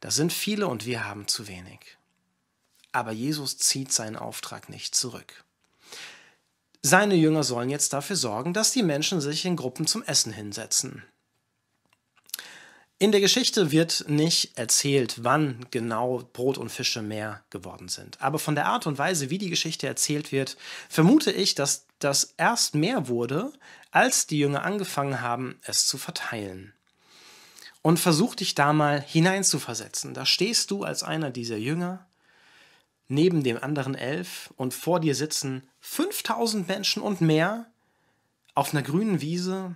Da 0.00 0.10
sind 0.10 0.32
viele 0.32 0.66
und 0.66 0.86
wir 0.86 1.04
haben 1.04 1.28
zu 1.28 1.46
wenig. 1.46 1.78
Aber 2.90 3.12
Jesus 3.12 3.56
zieht 3.56 3.92
seinen 3.92 4.16
Auftrag 4.16 4.68
nicht 4.68 4.92
zurück. 4.96 5.44
Seine 6.82 7.14
Jünger 7.14 7.44
sollen 7.44 7.70
jetzt 7.70 7.92
dafür 7.92 8.16
sorgen, 8.16 8.54
dass 8.54 8.72
die 8.72 8.82
Menschen 8.82 9.20
sich 9.20 9.44
in 9.44 9.54
Gruppen 9.54 9.86
zum 9.86 10.02
Essen 10.02 10.32
hinsetzen. 10.32 11.04
In 12.98 13.12
der 13.12 13.20
Geschichte 13.20 13.70
wird 13.70 14.06
nicht 14.08 14.58
erzählt, 14.58 15.22
wann 15.22 15.64
genau 15.70 16.28
Brot 16.32 16.58
und 16.58 16.70
Fische 16.70 17.02
mehr 17.02 17.44
geworden 17.50 17.86
sind. 17.86 18.20
Aber 18.20 18.40
von 18.40 18.56
der 18.56 18.66
Art 18.66 18.84
und 18.88 18.98
Weise, 18.98 19.30
wie 19.30 19.38
die 19.38 19.50
Geschichte 19.50 19.86
erzählt 19.86 20.32
wird, 20.32 20.56
vermute 20.88 21.30
ich, 21.30 21.54
dass 21.54 21.86
das 22.00 22.34
erst 22.36 22.74
mehr 22.74 23.08
wurde, 23.08 23.52
als 23.90 24.26
die 24.26 24.38
Jünger 24.38 24.64
angefangen 24.64 25.20
haben, 25.20 25.58
es 25.62 25.86
zu 25.86 25.98
verteilen. 25.98 26.72
Und 27.82 27.98
versuch 27.98 28.34
dich 28.34 28.54
da 28.54 28.72
mal 28.72 29.00
hineinzuversetzen. 29.00 30.12
Da 30.12 30.26
stehst 30.26 30.70
du 30.70 30.84
als 30.84 31.02
einer 31.02 31.30
dieser 31.30 31.56
Jünger 31.56 32.06
neben 33.08 33.42
dem 33.42 33.62
anderen 33.62 33.94
elf 33.94 34.52
und 34.56 34.74
vor 34.74 35.00
dir 35.00 35.14
sitzen 35.14 35.68
5000 35.80 36.68
Menschen 36.68 37.02
und 37.02 37.20
mehr 37.20 37.66
auf 38.54 38.72
einer 38.72 38.82
grünen 38.82 39.20
Wiese 39.20 39.74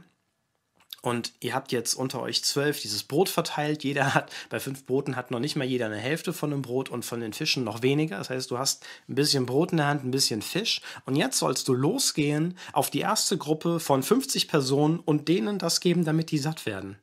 und 1.05 1.35
ihr 1.41 1.53
habt 1.53 1.71
jetzt 1.71 1.93
unter 1.93 2.23
euch 2.23 2.43
zwölf 2.45 2.81
dieses 2.81 3.03
Brot 3.03 3.29
verteilt. 3.29 3.85
Jeder 3.85 4.15
hat, 4.15 4.33
bei 4.49 4.59
fünf 4.59 4.87
Broten 4.87 5.17
hat 5.17 5.31
noch 5.31 5.39
nicht 5.39 5.55
mal 5.55 5.67
jeder 5.67 5.85
eine 5.85 5.99
Hälfte 5.99 6.33
von 6.33 6.51
dem 6.51 6.63
Brot 6.63 6.89
und 6.89 7.05
von 7.05 7.21
den 7.21 7.35
Fischen 7.35 7.63
noch 7.63 7.83
weniger. 7.83 8.17
Das 8.17 8.31
heißt, 8.31 8.51
du 8.51 8.57
hast 8.57 8.87
ein 9.07 9.15
bisschen 9.15 9.45
Brot 9.45 9.73
in 9.73 9.77
der 9.77 9.89
Hand, 9.89 10.03
ein 10.03 10.11
bisschen 10.11 10.41
Fisch. 10.41 10.81
Und 11.05 11.17
jetzt 11.17 11.39
sollst 11.39 11.69
du 11.69 11.75
losgehen 11.75 12.57
auf 12.73 12.89
die 12.89 13.01
erste 13.01 13.37
Gruppe 13.37 13.81
von 13.81 14.03
50 14.03 14.49
Personen 14.49 14.99
und 14.99 15.29
denen 15.29 15.59
das 15.59 15.81
geben, 15.81 16.07
damit 16.07 16.31
die 16.31 16.39
satt 16.39 16.65
werden. 16.65 16.97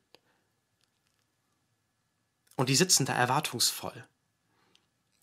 Und 2.56 2.70
die 2.70 2.76
sitzen 2.76 3.06
da 3.06 3.14
erwartungsvoll. 3.14 4.04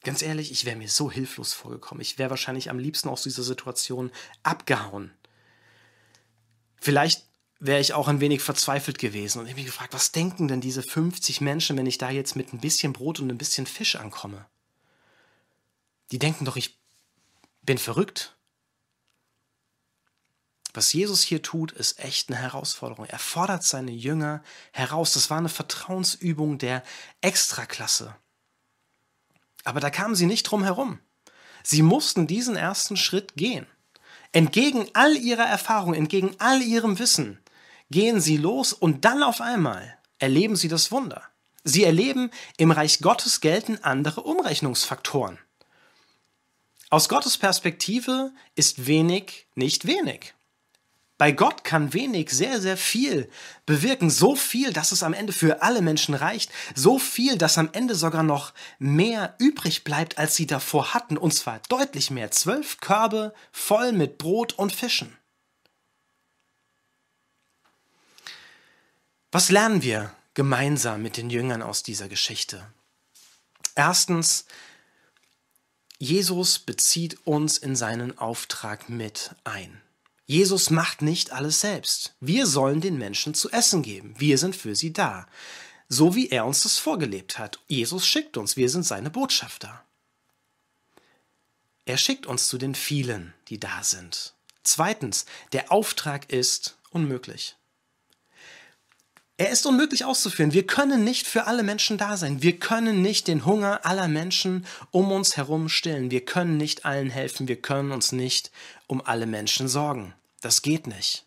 Ganz 0.05 0.23
ehrlich, 0.23 0.53
ich 0.53 0.67
wäre 0.67 0.77
mir 0.77 0.89
so 0.89 1.11
hilflos 1.11 1.53
vorgekommen. 1.53 2.01
Ich 2.01 2.17
wäre 2.17 2.31
wahrscheinlich 2.31 2.71
am 2.71 2.79
liebsten 2.79 3.09
aus 3.09 3.25
dieser 3.25 3.43
Situation 3.43 4.13
abgehauen. 4.45 5.11
Vielleicht 6.81 7.28
wäre 7.61 7.81
ich 7.81 7.93
auch 7.93 8.09
ein 8.09 8.21
wenig 8.21 8.43
verzweifelt 8.43 8.99
gewesen 8.99 9.41
und 9.41 9.47
ich 9.47 9.57
mich 9.57 9.67
gefragt, 9.67 9.93
was 9.93 10.13
denken 10.13 10.49
denn 10.49 10.61
diese 10.61 10.83
50 10.83 11.41
Menschen, 11.41 11.77
wenn 11.77 11.87
ich 11.87 11.99
da 11.99 12.11
jetzt 12.11 12.37
mit 12.37 12.53
ein 12.53 12.61
bisschen 12.61 12.93
Brot 12.93 13.21
und 13.21 13.31
ein 13.31 13.39
bisschen 13.39 13.67
Fisch 13.67 13.97
ankomme? 13.97 14.47
Die 16.13 16.19
denken 16.19 16.45
doch, 16.45 16.57
ich 16.57 16.79
bin 17.63 17.79
verrückt. 17.79 18.37
Was 20.73 20.93
Jesus 20.93 21.23
hier 21.23 21.43
tut, 21.43 21.73
ist 21.73 21.99
echt 21.99 22.29
eine 22.29 22.39
Herausforderung. 22.39 23.07
Er 23.07 23.19
fordert 23.19 23.65
seine 23.65 23.91
Jünger 23.91 24.43
heraus. 24.73 25.15
Das 25.15 25.29
war 25.29 25.39
eine 25.39 25.49
Vertrauensübung 25.49 26.59
der 26.59 26.85
Extraklasse. 27.21 28.15
Aber 29.65 29.81
da 29.81 29.91
kamen 29.91 30.15
sie 30.15 30.27
nicht 30.27 30.45
drum 30.45 30.63
herum. 30.63 31.01
Sie 31.63 31.83
mussten 31.83 32.27
diesen 32.27 32.57
ersten 32.57 32.97
Schritt 32.97 33.35
gehen. 33.35 33.67
Entgegen 34.33 34.89
all 34.95 35.17
ihrer 35.17 35.47
Erfahrung, 35.47 35.95
entgegen 35.95 36.37
all 36.39 36.63
ihrem 36.63 36.99
Wissen, 36.99 37.39
gehen 37.91 38.21
sie 38.21 38.37
los 38.37 38.73
und 38.73 39.05
dann 39.05 39.23
auf 39.23 39.41
einmal 39.41 39.97
erleben 40.19 40.57
sie 40.57 40.69
das 40.69 40.91
Wunder. 40.91 41.23
Sie 41.65 41.85
erleben, 41.85 42.31
im 42.57 42.71
Reich 42.71 43.01
Gottes 43.01 43.41
gelten 43.41 43.79
andere 43.83 44.23
Umrechnungsfaktoren. 44.23 45.39
Aus 46.91 47.09
Gottes 47.09 47.37
Perspektive 47.37 48.33
ist 48.55 48.87
wenig 48.87 49.47
nicht 49.55 49.87
wenig. 49.87 50.35
Bei 51.19 51.33
Gott 51.33 51.65
kann 51.65 51.93
wenig 51.93 52.31
sehr, 52.31 52.61
sehr 52.61 52.77
viel 52.77 53.29
bewirken. 53.67 54.09
So 54.09 54.37
viel, 54.37 54.73
dass 54.73 54.93
es 54.93 55.03
am 55.03 55.13
Ende 55.13 55.33
für 55.33 55.63
alle 55.63 55.83
Menschen 55.83 56.15
reicht. 56.15 56.51
So 56.77 56.99
viel, 57.01 57.37
dass 57.37 57.59
am 57.59 57.71
Ende 57.73 57.97
sogar 57.97 58.23
noch 58.23 58.55
mehr 58.79 59.35
übrig 59.39 59.83
bleibt, 59.83 60.17
als 60.17 60.37
sie 60.37 60.47
davor 60.47 60.95
hatten. 60.95 61.19
Und 61.19 61.35
zwar 61.35 61.61
deutlich 61.69 62.13
mehr. 62.13 62.31
Zwölf 62.31 62.79
Körbe 62.81 63.35
voll 63.51 63.91
mit 63.93 64.17
Brot 64.17 64.53
und 64.53 64.73
Fischen. 64.73 65.19
Was 69.31 69.51
lernen 69.51 69.83
wir 69.83 70.15
gemeinsam 70.33 71.03
mit 71.03 71.19
den 71.19 71.29
Jüngern 71.29 71.61
aus 71.61 71.83
dieser 71.83 72.09
Geschichte? 72.09 72.67
Erstens, 73.75 74.47
Jesus 75.99 76.59
bezieht 76.59 77.27
uns 77.27 77.59
in 77.59 77.77
seinen 77.77 78.17
Auftrag 78.17 78.89
mit 78.89 79.35
ein. 79.45 79.83
Jesus 80.25 80.71
macht 80.71 81.03
nicht 81.03 81.33
alles 81.33 81.61
selbst. 81.61 82.15
Wir 82.21 82.47
sollen 82.47 82.81
den 82.81 82.97
Menschen 82.97 83.35
zu 83.35 83.51
essen 83.51 83.83
geben. 83.83 84.15
Wir 84.17 84.39
sind 84.39 84.57
für 84.57 84.75
sie 84.75 84.95
da. 84.95 85.27
So 85.91 86.15
wie 86.15 86.31
er 86.31 86.47
uns 86.47 86.63
das 86.63 86.79
vorgelebt 86.79 87.39
hat. 87.39 87.61
Jesus 87.67 88.07
schickt 88.07 88.39
uns. 88.39 88.57
Wir 88.57 88.71
sind 88.71 88.85
seine 88.85 89.11
Botschafter. 89.11 89.85
Er 91.85 91.99
schickt 91.99 92.27
uns 92.27 92.49
zu 92.49 92.57
den 92.57 92.75
vielen, 92.75 93.35
die 93.49 93.61
da 93.61 93.83
sind. 93.83 94.35
Zweitens, 94.63 95.27
der 95.53 95.71
Auftrag 95.71 96.31
ist 96.31 96.79
unmöglich. 96.91 97.58
Er 99.41 99.51
ist 99.51 99.67
unmöglich 99.67 100.05
auszuführen. 100.05 100.53
Wir 100.53 100.67
können 100.67 101.05
nicht 101.05 101.29
für 101.29 101.47
alle 101.47 101.63
Menschen 101.63 101.97
da 101.97 102.17
sein. 102.17 102.43
Wir 102.43 102.59
können 102.59 103.03
nicht 103.03 103.29
den 103.29 103.47
Hunger 103.47 103.87
aller 103.87 104.09
Menschen 104.09 104.67
um 104.91 105.13
uns 105.13 105.37
herum 105.37 105.69
stillen. 105.69 106.11
Wir 106.11 106.25
können 106.25 106.57
nicht 106.57 106.85
allen 106.85 107.09
helfen. 107.09 107.47
Wir 107.47 107.63
können 107.63 107.93
uns 107.93 108.11
nicht 108.11 108.51
um 108.89 109.01
alle 109.01 109.27
Menschen 109.27 109.69
sorgen. 109.69 110.13
Das 110.41 110.63
geht 110.63 110.89
nicht. 110.89 111.25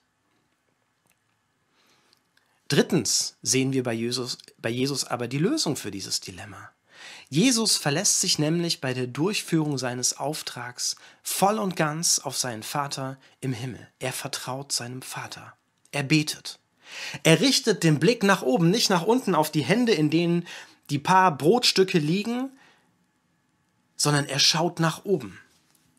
Drittens 2.68 3.38
sehen 3.42 3.72
wir 3.72 3.84
bei 3.84 3.94
Jesus, 3.94 4.38
bei 4.58 4.70
Jesus 4.70 5.06
aber 5.06 5.30
die 5.30 5.38
Lösung 5.38 5.78
für 5.78 5.92
dieses 5.92 6.20
Dilemma. 6.20 6.70
Jesus 7.30 7.78
verlässt 7.78 8.20
sich 8.20 8.40
nämlich 8.40 8.82
bei 8.82 8.94
der 8.94 9.08
Durchführung 9.08 9.78
seines 9.78 10.18
Auftrags 10.18 10.98
voll 11.24 11.60
und 11.60 11.78
ganz 11.78 12.20
auf 12.20 12.38
seinen 12.38 12.64
Vater 12.64 13.18
im 13.40 13.54
Himmel. 13.54 13.88
Er 14.00 14.12
vertraut 14.12 14.74
seinem 14.74 15.02
Vater. 15.02 15.54
Er 15.94 16.04
betet. 16.04 16.61
Er 17.24 17.40
richtet 17.40 17.84
den 17.84 18.00
Blick 18.00 18.24
nach 18.24 18.42
oben, 18.42 18.70
nicht 18.70 18.90
nach 18.90 19.04
unten 19.04 19.36
auf 19.36 19.52
die 19.52 19.64
Hände, 19.64 19.94
in 19.94 20.10
denen 20.10 20.48
die 20.90 21.00
paar 21.00 21.36
Brotstücke 21.36 22.00
liegen, 22.00 22.50
sondern 23.96 24.26
er 24.26 24.40
schaut 24.40 24.80
nach 24.80 25.06
oben. 25.06 25.40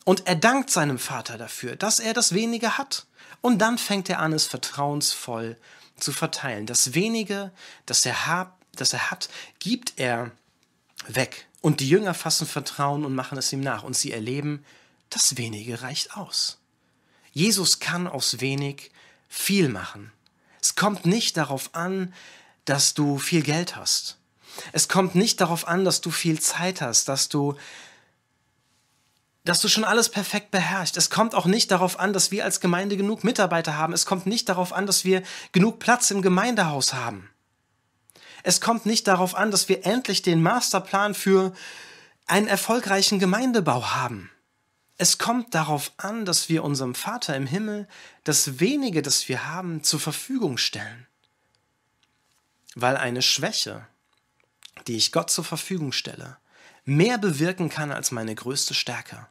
Und 0.04 0.26
er 0.26 0.34
dankt 0.34 0.70
seinem 0.70 0.98
Vater 0.98 1.38
dafür, 1.38 1.76
dass 1.76 2.00
er 2.00 2.12
das 2.12 2.34
wenige 2.34 2.76
hat. 2.78 3.06
Und 3.40 3.58
dann 3.58 3.78
fängt 3.78 4.10
er 4.10 4.18
an, 4.18 4.32
es 4.32 4.46
vertrauensvoll 4.46 5.56
zu 5.96 6.12
verteilen. 6.12 6.66
Das 6.66 6.94
wenige, 6.94 7.52
das 7.86 8.04
er, 8.04 8.26
hat, 8.26 8.52
das 8.74 8.92
er 8.92 9.10
hat, 9.10 9.28
gibt 9.60 9.94
er 9.96 10.32
weg. 11.06 11.46
Und 11.60 11.80
die 11.80 11.88
Jünger 11.88 12.14
fassen 12.14 12.46
Vertrauen 12.46 13.04
und 13.04 13.14
machen 13.14 13.38
es 13.38 13.52
ihm 13.52 13.60
nach. 13.60 13.84
Und 13.84 13.96
sie 13.96 14.12
erleben, 14.12 14.64
das 15.10 15.36
wenige 15.36 15.82
reicht 15.82 16.16
aus. 16.16 16.58
Jesus 17.32 17.78
kann 17.78 18.06
aus 18.06 18.40
wenig 18.40 18.90
viel 19.28 19.68
machen. 19.68 20.12
Es 20.62 20.76
kommt 20.76 21.04
nicht 21.04 21.36
darauf 21.36 21.74
an, 21.74 22.14
dass 22.64 22.94
du 22.94 23.18
viel 23.18 23.42
Geld 23.42 23.76
hast. 23.76 24.16
Es 24.72 24.88
kommt 24.88 25.14
nicht 25.14 25.40
darauf 25.40 25.66
an, 25.66 25.84
dass 25.84 26.00
du 26.00 26.10
viel 26.10 26.40
Zeit 26.40 26.80
hast, 26.80 27.08
dass 27.08 27.28
du 27.28 27.56
dass 29.44 29.60
du 29.60 29.66
schon 29.66 29.82
alles 29.82 30.08
perfekt 30.08 30.52
beherrschst. 30.52 30.96
Es 30.96 31.10
kommt 31.10 31.34
auch 31.34 31.46
nicht 31.46 31.72
darauf 31.72 31.98
an, 31.98 32.12
dass 32.12 32.30
wir 32.30 32.44
als 32.44 32.60
Gemeinde 32.60 32.96
genug 32.96 33.24
Mitarbeiter 33.24 33.76
haben. 33.76 33.92
Es 33.92 34.06
kommt 34.06 34.24
nicht 34.24 34.48
darauf 34.48 34.72
an, 34.72 34.86
dass 34.86 35.04
wir 35.04 35.24
genug 35.50 35.80
Platz 35.80 36.12
im 36.12 36.22
Gemeindehaus 36.22 36.94
haben. 36.94 37.28
Es 38.44 38.60
kommt 38.60 38.86
nicht 38.86 39.08
darauf 39.08 39.34
an, 39.34 39.50
dass 39.50 39.68
wir 39.68 39.84
endlich 39.84 40.22
den 40.22 40.42
Masterplan 40.42 41.14
für 41.14 41.52
einen 42.26 42.46
erfolgreichen 42.46 43.18
Gemeindebau 43.18 43.90
haben. 43.90 44.30
Es 45.02 45.18
kommt 45.18 45.52
darauf 45.56 45.90
an, 45.96 46.24
dass 46.24 46.48
wir 46.48 46.62
unserem 46.62 46.94
Vater 46.94 47.34
im 47.34 47.44
Himmel 47.44 47.88
das 48.22 48.60
wenige, 48.60 49.02
das 49.02 49.28
wir 49.28 49.48
haben, 49.48 49.82
zur 49.82 49.98
Verfügung 49.98 50.58
stellen. 50.58 51.08
Weil 52.76 52.96
eine 52.96 53.20
Schwäche, 53.20 53.84
die 54.86 54.96
ich 54.96 55.10
Gott 55.10 55.28
zur 55.28 55.42
Verfügung 55.42 55.90
stelle, 55.90 56.36
mehr 56.84 57.18
bewirken 57.18 57.68
kann 57.68 57.90
als 57.90 58.12
meine 58.12 58.32
größte 58.32 58.74
Stärke. 58.74 59.26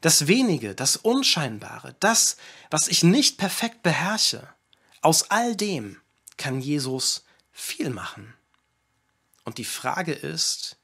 Das 0.00 0.26
wenige, 0.26 0.74
das 0.74 0.96
Unscheinbare, 0.96 1.94
das, 2.00 2.36
was 2.68 2.88
ich 2.88 3.04
nicht 3.04 3.38
perfekt 3.38 3.84
beherrsche, 3.84 4.48
aus 5.00 5.30
all 5.30 5.54
dem 5.54 6.00
kann 6.38 6.60
Jesus 6.60 7.24
viel 7.52 7.90
machen. 7.90 8.34
Und 9.44 9.58
die 9.58 9.64
Frage 9.64 10.12
ist, 10.12 10.76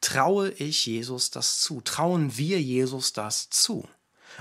traue 0.00 0.50
ich 0.50 0.86
Jesus 0.86 1.30
das 1.30 1.60
zu? 1.60 1.80
Trauen 1.80 2.36
wir 2.36 2.60
Jesus 2.60 3.12
das 3.12 3.50
zu? 3.50 3.88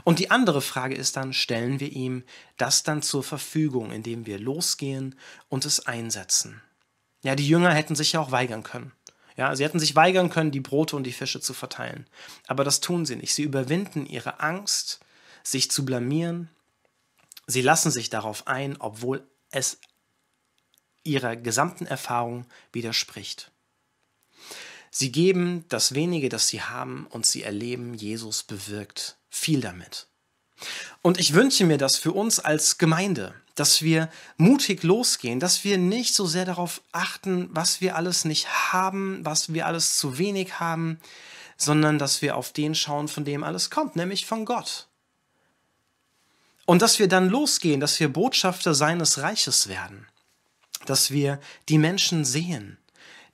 Und 0.04 0.20
die 0.20 0.32
andere 0.32 0.62
Frage 0.62 0.96
ist 0.96 1.16
dann, 1.16 1.34
stellen 1.34 1.80
wir 1.80 1.92
ihm 1.92 2.24
das 2.58 2.84
dann 2.84 3.02
zur 3.02 3.24
Verfügung, 3.24 3.92
indem 3.92 4.26
wir 4.26 4.40
losgehen 4.40 5.16
und 5.48 5.66
es 5.66 5.86
einsetzen? 5.86 6.62
Ja, 7.24 7.36
die 7.36 7.48
Jünger 7.48 7.74
hätten 7.74 7.96
sich 7.96 8.12
ja 8.12 8.20
auch 8.20 8.32
weigern 8.32 8.64
können. 8.64 8.92
Ja, 9.38 9.56
sie 9.56 9.64
hätten 9.64 9.80
sich 9.80 9.96
weigern 9.96 10.30
können, 10.30 10.52
die 10.52 10.62
Brote 10.62 10.96
und 10.96 11.04
die 11.04 11.12
Fische 11.12 11.42
zu 11.42 11.54
verteilen. 11.54 12.08
Aber 12.48 12.64
das 12.64 12.80
tun 12.80 13.06
sie 13.06 13.16
nicht. 13.16 13.34
Sie 13.34 13.44
überwinden 13.44 14.06
ihre 14.06 14.40
Angst, 14.40 15.00
sich 15.44 15.72
zu 15.72 15.86
blamieren. 15.86 16.50
Sie 17.48 17.62
lassen 17.62 17.92
sich 17.92 18.10
darauf 18.10 18.48
ein, 18.48 18.78
obwohl 18.80 19.28
es 19.52 19.80
ihrer 21.04 21.36
gesamten 21.36 21.86
Erfahrung 21.86 22.46
widerspricht. 22.72 23.52
Sie 24.98 25.12
geben 25.12 25.66
das 25.68 25.94
wenige, 25.94 26.30
das 26.30 26.48
sie 26.48 26.62
haben, 26.62 27.06
und 27.10 27.26
sie 27.26 27.44
erleben, 27.44 27.96
Jesus 27.96 28.44
bewirkt 28.44 29.18
viel 29.30 29.60
damit. 29.60 30.08
Und 31.02 31.20
ich 31.20 31.34
wünsche 31.34 31.66
mir 31.66 31.78
das 31.78 31.98
für 31.98 32.14
uns 32.14 32.40
als 32.40 32.78
Gemeinde, 32.78 33.36
dass 33.56 33.82
wir 33.82 34.10
mutig 34.38 34.84
losgehen, 34.84 35.42
dass 35.42 35.66
wir 35.66 35.78
nicht 35.78 36.16
so 36.16 36.26
sehr 36.26 36.46
darauf 36.46 36.82
achten, 36.94 37.50
was 37.52 37.82
wir 37.82 37.98
alles 37.98 38.24
nicht 38.24 38.48
haben, 38.72 39.20
was 39.26 39.52
wir 39.52 39.66
alles 39.66 39.98
zu 39.98 40.18
wenig 40.18 40.62
haben, 40.62 41.02
sondern 41.58 42.00
dass 42.00 42.22
wir 42.22 42.38
auf 42.38 42.54
den 42.54 42.74
schauen, 42.74 43.10
von 43.10 43.26
dem 43.26 43.44
alles 43.44 43.70
kommt, 43.70 43.98
nämlich 43.98 44.26
von 44.26 44.46
Gott. 44.46 44.88
Und 46.66 46.82
dass 46.82 47.00
wir 47.00 47.10
dann 47.10 47.28
losgehen, 47.28 47.82
dass 47.82 48.00
wir 48.00 48.08
Botschafter 48.08 48.74
seines 48.74 49.18
Reiches 49.18 49.68
werden, 49.68 50.08
dass 50.86 51.12
wir 51.12 51.42
die 51.68 51.80
Menschen 51.80 52.24
sehen, 52.24 52.78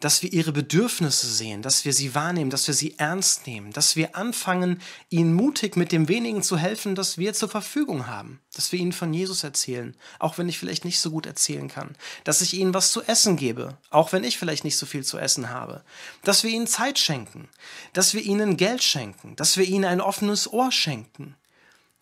dass 0.02 0.24
wir 0.24 0.34
ihre 0.34 0.52
Bedürfnisse 0.52 1.28
sehen, 1.28 1.62
dass 1.62 1.86
wir 1.86 1.94
sie 1.94 2.14
wahrnehmen, 2.14 2.50
dass 2.50 2.68
wir 2.68 2.74
sie 2.74 2.98
ernst 2.98 3.48
nehmen, 3.48 3.72
dass 3.72 3.96
wir 3.96 4.16
anfangen, 4.16 4.82
ihnen 5.10 5.34
mutig 5.34 5.78
mit 5.78 5.92
dem 5.92 6.10
wenigen 6.10 6.44
zu 6.44 6.58
helfen, 6.58 6.96
das 6.96 7.18
wir 7.18 7.34
zur 7.34 7.50
Verfügung 7.50 8.08
haben, 8.08 8.42
dass 8.54 8.72
wir 8.72 8.80
ihnen 8.80 8.92
von 8.92 9.14
Jesus 9.14 9.44
erzählen, 9.44 9.96
auch 10.20 10.38
wenn 10.38 10.50
ich 10.50 10.60
vielleicht 10.60 10.86
nicht 10.86 11.00
so 11.00 11.12
gut 11.12 11.28
erzählen 11.28 11.70
kann, 11.70 11.96
dass 12.24 12.42
ich 12.42 12.56
ihnen 12.56 12.74
was 12.74 12.92
zu 12.92 13.04
essen 13.04 13.38
gebe, 13.38 13.78
auch 13.92 14.12
wenn 14.12 14.24
ich 14.24 14.38
vielleicht 14.38 14.64
nicht 14.64 14.78
so 14.78 14.86
viel 14.86 15.06
zu 15.06 15.20
essen 15.20 15.50
habe, 15.50 15.84
dass 16.24 16.44
wir 16.44 16.50
ihnen 16.50 16.68
Zeit 16.68 16.98
schenken, 16.98 17.48
dass 17.94 18.14
wir 18.16 18.24
ihnen 18.24 18.58
Geld 18.58 18.84
schenken, 18.84 19.36
dass 19.36 19.56
wir 19.56 19.66
ihnen 19.66 19.86
ein 19.86 20.02
offenes 20.02 20.52
Ohr 20.52 20.72
schenken 20.72 21.36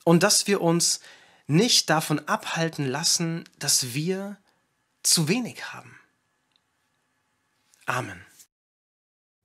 und 0.06 0.24
dass 0.24 0.48
wir 0.48 0.62
uns 0.62 1.02
nicht 1.48 1.90
davon 1.90 2.20
abhalten 2.28 2.86
lassen, 2.86 3.44
dass 3.58 3.94
wir 3.94 4.38
zu 5.04 5.28
wenig 5.28 5.74
haben. 5.74 5.99
Amen. 7.90 8.29